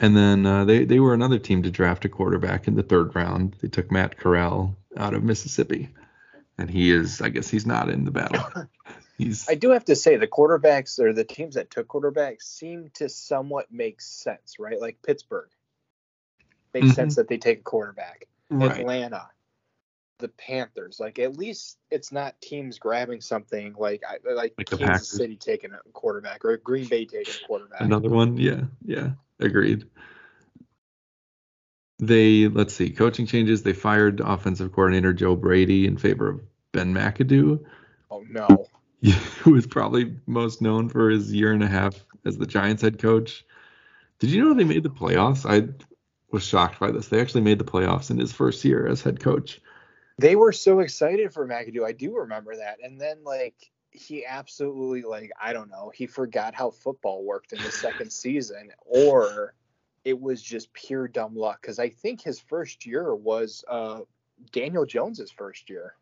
[0.00, 3.14] And then uh, they they were another team to draft a quarterback in the third
[3.16, 3.56] round.
[3.60, 5.88] They took Matt Corral out of Mississippi,
[6.56, 8.42] and he is I guess he's not in the battle.
[9.18, 12.90] He's I do have to say the quarterbacks or the teams that took quarterbacks seem
[12.94, 14.80] to somewhat make sense, right?
[14.80, 15.50] Like Pittsburgh
[16.72, 16.94] makes Mhm.
[16.94, 18.26] sense that they take a quarterback.
[18.48, 18.78] right.
[18.78, 19.28] Atlanta,
[20.20, 25.08] the Panthers, like at least it's not teams grabbing something like I like, Like Kansas
[25.08, 27.80] City taking a quarterback or Green Bay taking a quarterback.
[27.80, 29.10] Another one, yeah, yeah,
[29.40, 29.84] agreed.
[31.98, 33.62] They let's see, coaching changes.
[33.62, 36.40] They fired offensive coordinator Joe Brady in favor of
[36.72, 37.64] Ben McAdoo,
[38.10, 38.66] Oh no.
[39.40, 42.98] who is probably most known for his year and a half as the Giants head
[42.98, 43.44] coach.
[44.18, 45.46] Did you know they made the playoffs?
[45.48, 45.72] I
[46.30, 47.08] was shocked by this.
[47.08, 49.60] They actually made the playoffs in his first year as head coach.
[50.18, 51.86] They were so excited for McAdoo.
[51.86, 52.78] I do remember that.
[52.82, 53.54] And then like
[53.90, 58.72] he absolutely like I don't know, he forgot how football worked in the second season
[58.84, 59.54] or
[60.04, 64.00] it was just pure dumb luck cuz I think his first year was uh
[64.52, 65.94] Daniel Jones's first year.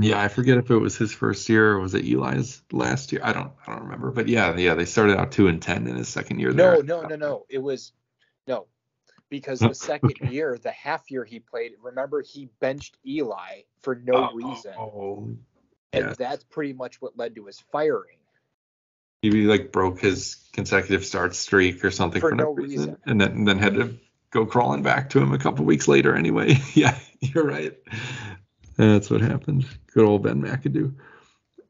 [0.00, 3.20] Yeah, I forget if it was his first year or was it Eli's last year.
[3.22, 4.10] I don't I don't remember.
[4.10, 6.82] But yeah, yeah, they started out two and ten in his second year No, there.
[6.82, 7.46] no, no, no.
[7.48, 7.92] It was
[8.48, 8.66] no.
[9.28, 14.30] Because the second year, the half year he played, remember he benched Eli for no
[14.30, 14.72] Oh, reason.
[14.76, 15.36] Oh,
[15.92, 16.14] And yeah.
[16.18, 18.18] that's pretty much what led to his firing.
[19.22, 22.96] he like broke his consecutive start streak or something For for, no no reason, reason.
[23.06, 23.98] and then and then had to
[24.30, 26.58] go crawling back to him a couple weeks later anyway.
[26.74, 27.76] yeah, you're right.
[28.76, 29.66] That's what happened.
[29.92, 30.94] Good old Ben McAdoo.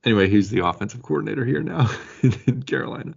[0.04, 1.90] Anyway, he's the offensive coordinator here now
[2.46, 3.14] in Carolina.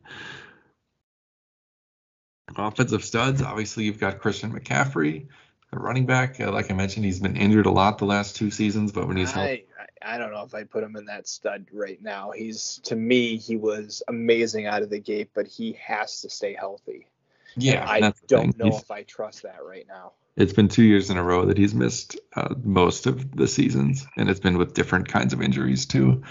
[2.58, 5.28] Offensive studs, obviously you've got Christian McCaffrey,
[5.74, 6.40] a running back.
[6.40, 9.18] Uh, like I mentioned, he's been injured a lot the last two seasons, but when
[9.18, 9.66] he's healthy,
[10.02, 12.32] I, don't know if I put him in that stud right now.
[12.32, 16.54] He's to me he was amazing out of the gate, but he has to stay
[16.54, 17.08] healthy.
[17.56, 20.14] yeah, I don't know He's- if I trust that right now.
[20.38, 24.06] It's been two years in a row that he's missed uh, most of the seasons,
[24.18, 26.24] and it's been with different kinds of injuries too.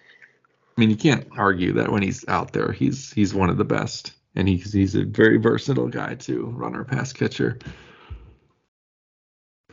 [0.00, 3.64] I mean, you can't argue that when he's out there, he's he's one of the
[3.64, 7.58] best, and he's he's a very versatile guy too, runner, pass catcher.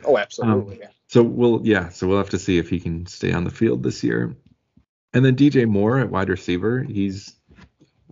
[0.06, 0.82] Oh, absolutely.
[0.82, 3.50] Um, so we'll yeah, so we'll have to see if he can stay on the
[3.50, 4.36] field this year.
[5.12, 7.34] And then DJ Moore at wide receiver, he's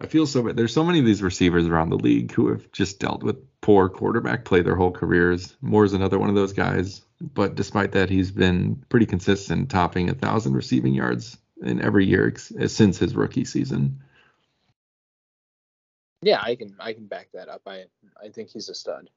[0.01, 0.57] I feel so bad.
[0.57, 3.89] There's so many of these receivers around the league who have just dealt with poor
[3.89, 5.57] quarterback play their whole careers.
[5.61, 10.15] Moore's another one of those guys, but despite that, he's been pretty consistent, topping a
[10.15, 14.01] thousand receiving yards in every year ex- since his rookie season.
[16.23, 17.63] yeah, I can I can back that up.
[17.67, 17.85] I
[18.23, 19.11] I think he's a stud.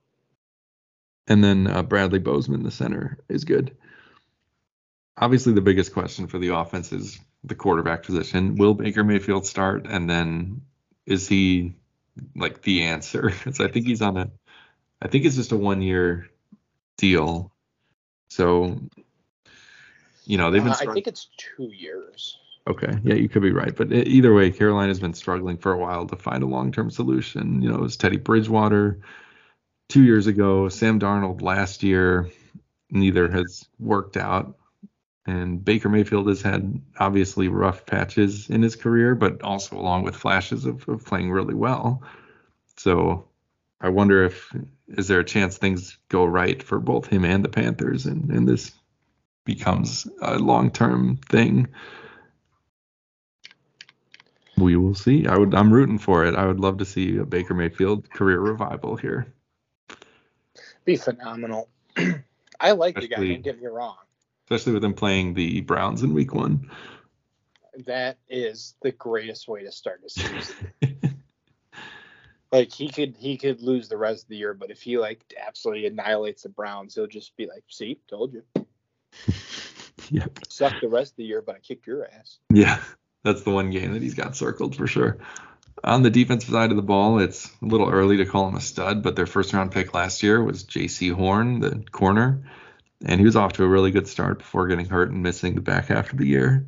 [1.28, 3.76] And then uh, Bradley Bozeman, the center, is good.
[5.18, 8.56] Obviously, the biggest question for the offense is the quarterback position.
[8.56, 9.86] Will Baker Mayfield start?
[9.88, 10.62] And then
[11.06, 11.74] is he
[12.36, 13.32] like the answer?
[13.44, 14.32] Because I think he's on a,
[15.02, 16.30] I think it's just a one year
[16.98, 17.52] deal.
[18.30, 18.80] So,
[20.26, 20.74] you know, they've been.
[20.74, 22.38] Uh, I think it's two years.
[22.68, 26.06] Okay, yeah, you could be right, but either way, Carolina's been struggling for a while
[26.06, 27.62] to find a long-term solution.
[27.62, 29.00] You know, it was Teddy Bridgewater
[29.90, 32.30] two years ago, Sam Darnold last year.
[32.90, 34.58] Neither has worked out,
[35.26, 40.16] and Baker Mayfield has had obviously rough patches in his career, but also along with
[40.16, 42.02] flashes of, of playing really well.
[42.78, 43.28] So,
[43.82, 44.56] I wonder if
[44.88, 48.48] is there a chance things go right for both him and the Panthers, and and
[48.48, 48.72] this
[49.44, 51.68] becomes a long-term thing.
[54.58, 55.28] We will see.
[55.28, 55.54] I would.
[55.54, 56.36] I'm rooting for it.
[56.36, 59.28] I would love to see a Baker Mayfield career revival here.
[60.86, 61.70] Be phenomenal.
[62.60, 63.16] I like the guy.
[63.18, 63.98] Don't get me wrong.
[64.46, 66.72] especially with them playing the Browns in Week One.
[67.86, 70.72] That is the greatest way to start a season.
[72.52, 75.22] like he could he could lose the rest of the year, but if he like
[75.46, 78.44] absolutely annihilates the Browns, he'll just be like, "See, told you."
[80.10, 80.40] yep.
[80.50, 82.40] Suck the rest of the year, but I kicked your ass.
[82.52, 82.82] Yeah,
[83.24, 85.18] that's the one game that he's got circled for sure.
[85.84, 88.62] On the defensive side of the ball, it's a little early to call him a
[88.62, 92.44] stud, but their first round pick last year was Jaycee Horn, the corner,
[93.06, 95.62] and he was off to a really good start before getting hurt and missing the
[95.62, 96.66] back half of the year.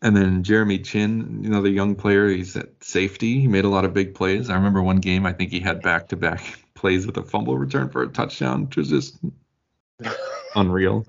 [0.00, 3.40] And then Jeremy Chinn, you know, the young player, he's at safety.
[3.40, 4.50] He made a lot of big plays.
[4.50, 7.56] I remember one game, I think he had back to back plays with a fumble
[7.56, 9.18] return for a touchdown, which was just
[10.54, 11.06] unreal.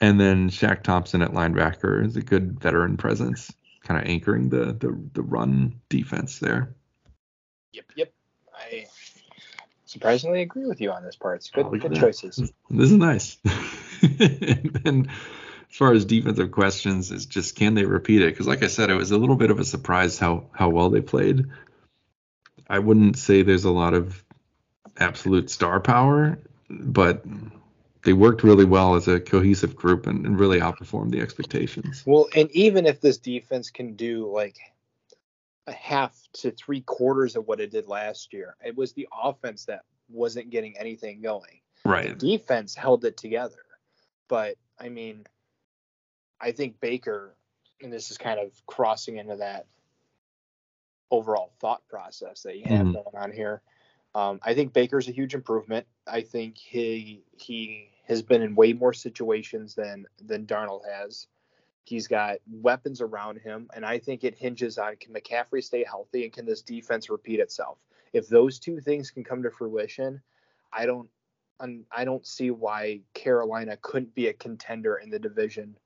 [0.00, 3.52] And then Shaq Thompson at linebacker is a good veteran presence,
[3.82, 6.74] kind of anchoring the, the the run defense there.
[7.72, 8.12] Yep, yep.
[8.54, 8.86] I
[9.86, 11.36] surprisingly agree with you on this part.
[11.36, 12.36] It's good, Oh, good choices.
[12.70, 13.38] This is nice.
[14.02, 15.10] and then
[15.70, 18.30] as far as defensive questions is just can they repeat it?
[18.30, 20.90] Because like I said, it was a little bit of a surprise how how well
[20.90, 21.46] they played.
[22.68, 24.22] I wouldn't say there's a lot of
[24.98, 27.24] absolute star power, but
[28.02, 32.02] they worked really well as a cohesive group and, and really outperformed the expectations.
[32.06, 34.56] Well, and even if this defense can do like
[35.66, 39.66] a half to three quarters of what it did last year, it was the offense
[39.66, 41.60] that wasn't getting anything going.
[41.84, 42.18] Right.
[42.18, 43.64] The defense held it together.
[44.28, 45.24] But I mean,
[46.40, 47.36] I think Baker,
[47.80, 49.66] and this is kind of crossing into that
[51.10, 52.94] overall thought process that you have Mhm.
[52.94, 53.62] going on here.
[54.14, 55.86] Um, I think Baker's a huge improvement.
[56.06, 61.26] I think he he has been in way more situations than than Darnold has.
[61.84, 66.24] He's got weapons around him, and I think it hinges on can McCaffrey stay healthy
[66.24, 67.78] and can this defense repeat itself.
[68.12, 70.22] If those two things can come to fruition,
[70.72, 71.08] I don't
[71.90, 75.76] I don't see why Carolina couldn't be a contender in the division.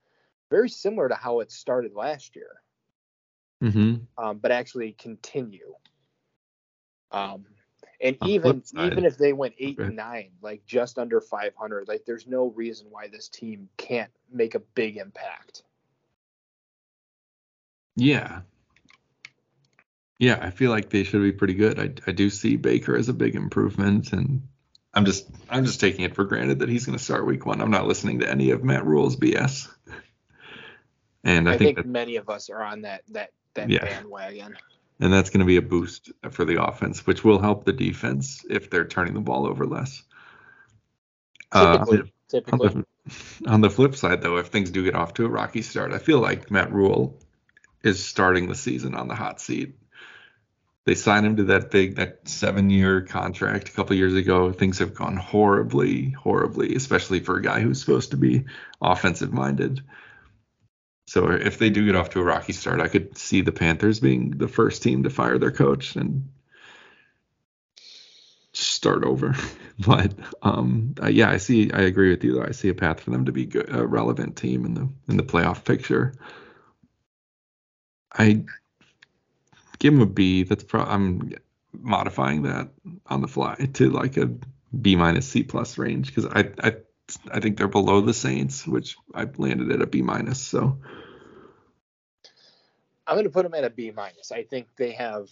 [0.50, 2.60] Very similar to how it started last year
[3.62, 4.22] Mm-hmm.
[4.22, 5.74] um, but actually continue.
[7.10, 7.46] Um,
[8.01, 9.88] and On even even if they went eight Okay.
[9.88, 14.55] and nine, like just under 500, like there's no reason why this team can't make
[14.55, 15.62] a big impact.
[17.97, 18.40] Yeah.
[20.18, 21.78] Yeah, I feel like they should be pretty good.
[21.78, 24.42] I, I do see Baker as a big improvement, and
[24.94, 27.61] I'm just I'm just taking it for granted that he's going to start week one.
[27.61, 29.68] I'm not listening to any of Matt Rhule's BS.
[31.24, 33.84] And I, I, think, think, that, many of us are on that that that Yeah.
[33.84, 34.57] bandwagon.
[34.99, 38.44] And that's going to be a boost for the offense, which will help the defense
[38.49, 40.03] if they're turning the ball over less.
[41.53, 41.84] Uh,
[42.28, 45.28] Typically, on the, on the flip side, though, if things do get off to a
[45.28, 47.20] rocky start, I feel like Matt Rhule
[47.82, 49.76] is starting the season on the hot seat.
[50.86, 54.53] They signed him to that big, that seven-year contract a couple years ago.
[54.53, 58.44] Things have gone horribly, horribly, especially for a guy who's supposed to be
[58.80, 59.82] offensive-minded.
[61.07, 64.00] So if they do get off to a rocky start, I could see the Panthers
[64.00, 66.28] being the first team to fire their coach and
[68.52, 69.34] start over.
[69.78, 71.70] But um, uh, yeah, I see.
[71.70, 72.32] I agree with you.
[72.32, 74.88] Though I see a path for them to be good, a relevant team in the
[75.07, 76.14] in the playoff picture.
[78.11, 78.46] I
[79.78, 80.44] give them a B.
[80.44, 81.30] That's pro- I'm
[81.74, 82.70] modifying that
[83.07, 84.30] on the fly to like a
[84.80, 86.76] B minus C plus range because I I
[87.30, 90.40] I think they're below the Saints, which I landed at a B minus.
[90.40, 90.78] So
[93.07, 94.32] I'm going to put them at a B minus.
[94.32, 95.28] I think they have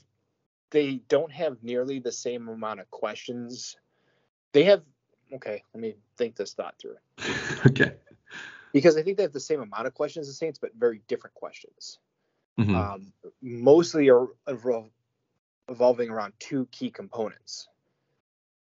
[0.71, 3.77] they don't have nearly the same amount of questions.
[4.53, 4.83] They have
[5.33, 5.65] okay.
[5.73, 6.97] Let me think this thought through.
[7.67, 7.95] okay.
[8.73, 11.01] because I think they have the same amount of questions as the Saints, but very
[11.09, 11.99] different questions.
[12.59, 12.75] Mhm.
[12.75, 13.13] Um,
[13.43, 14.91] mostly are evol-
[15.69, 17.69] evolving around two key components.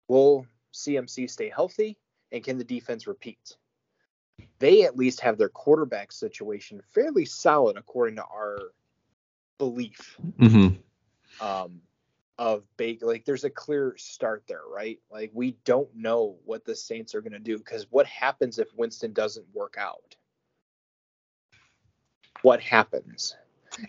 [0.07, 1.97] Will CMC stay healthy,
[2.31, 3.57] and can the defense repeat?
[4.59, 8.57] They at least have their quarterback situation fairly solid, according to our
[9.57, 10.81] belief Mhm.
[11.39, 11.81] um,
[12.37, 13.05] of Baker.
[13.05, 14.99] Like, there's a clear start there, right?
[15.11, 18.73] Like, we don't know what the Saints are going to do because what happens if
[18.75, 20.15] Winston doesn't work out?
[22.41, 23.35] What happens?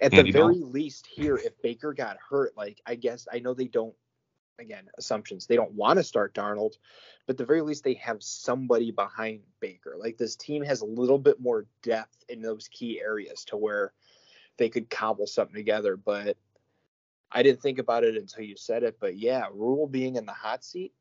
[0.00, 3.54] At Andy the very least, here, if Baker got hurt, like, I guess I know
[3.54, 3.94] they don't.
[4.58, 5.46] Again, assumptions.
[5.46, 6.74] They don't want to start Darnold,
[7.26, 9.96] but the very least, they have somebody behind Baker.
[9.98, 13.92] Like this team has a little bit more depth in those key areas to where
[14.58, 15.96] they could cobble something together.
[15.96, 16.36] But
[17.32, 18.98] I didn't think about it until you said it.
[19.00, 20.92] But yeah, Rhule being in the hot seat,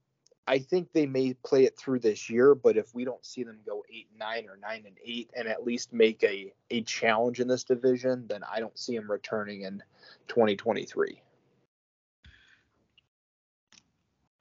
[0.48, 2.56] I think they may play it through this year.
[2.56, 5.48] But if we don't see them go eight and nine or nine and eight, and
[5.48, 9.64] at least make a a challenge in this division, then I don't see them returning
[9.64, 9.84] in
[10.30, 11.22] 2023.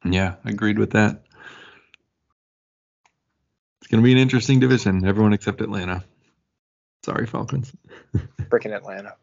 [0.05, 1.23] Yeah, agreed with that.
[3.81, 5.05] It's going to be an interesting division.
[5.07, 6.05] Everyone except Atlanta.
[7.05, 7.73] Sorry, Falcons.
[8.49, 9.15] Freaking Atlanta.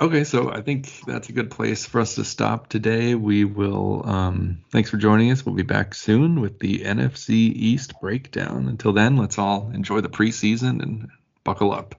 [0.00, 3.14] Okay, so I think that's a good place for us to stop today.
[3.14, 4.02] We will.
[4.04, 5.46] Um, thanks for joining us.
[5.46, 8.66] We'll be back soon with the NFC East breakdown.
[8.66, 11.08] Until then, let's all enjoy the preseason and
[11.44, 11.94] buckle up.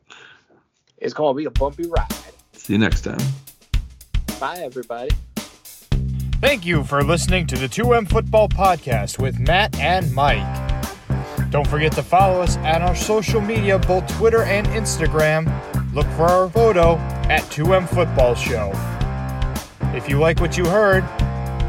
[0.97, 2.11] It's gonna be a bumpy ride.
[2.51, 3.19] See you next time.
[4.37, 5.11] Bye, everybody.
[6.43, 10.43] Thank you for listening to the 2M Football Podcast with Matt and Mike.
[11.51, 15.47] Don't forget to follow us at our social media, both Twitter and Instagram.
[15.93, 16.97] Look for our photo
[17.29, 18.73] at 2M Football Show.
[19.95, 21.05] If you like what you heard,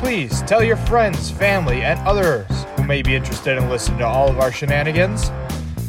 [0.01, 4.29] please tell your friends, family, and others who may be interested in listening to all
[4.29, 5.31] of our shenanigans.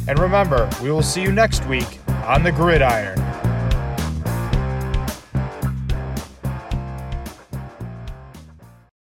[0.06, 3.25] And remember, we will see you next week on the gridiron.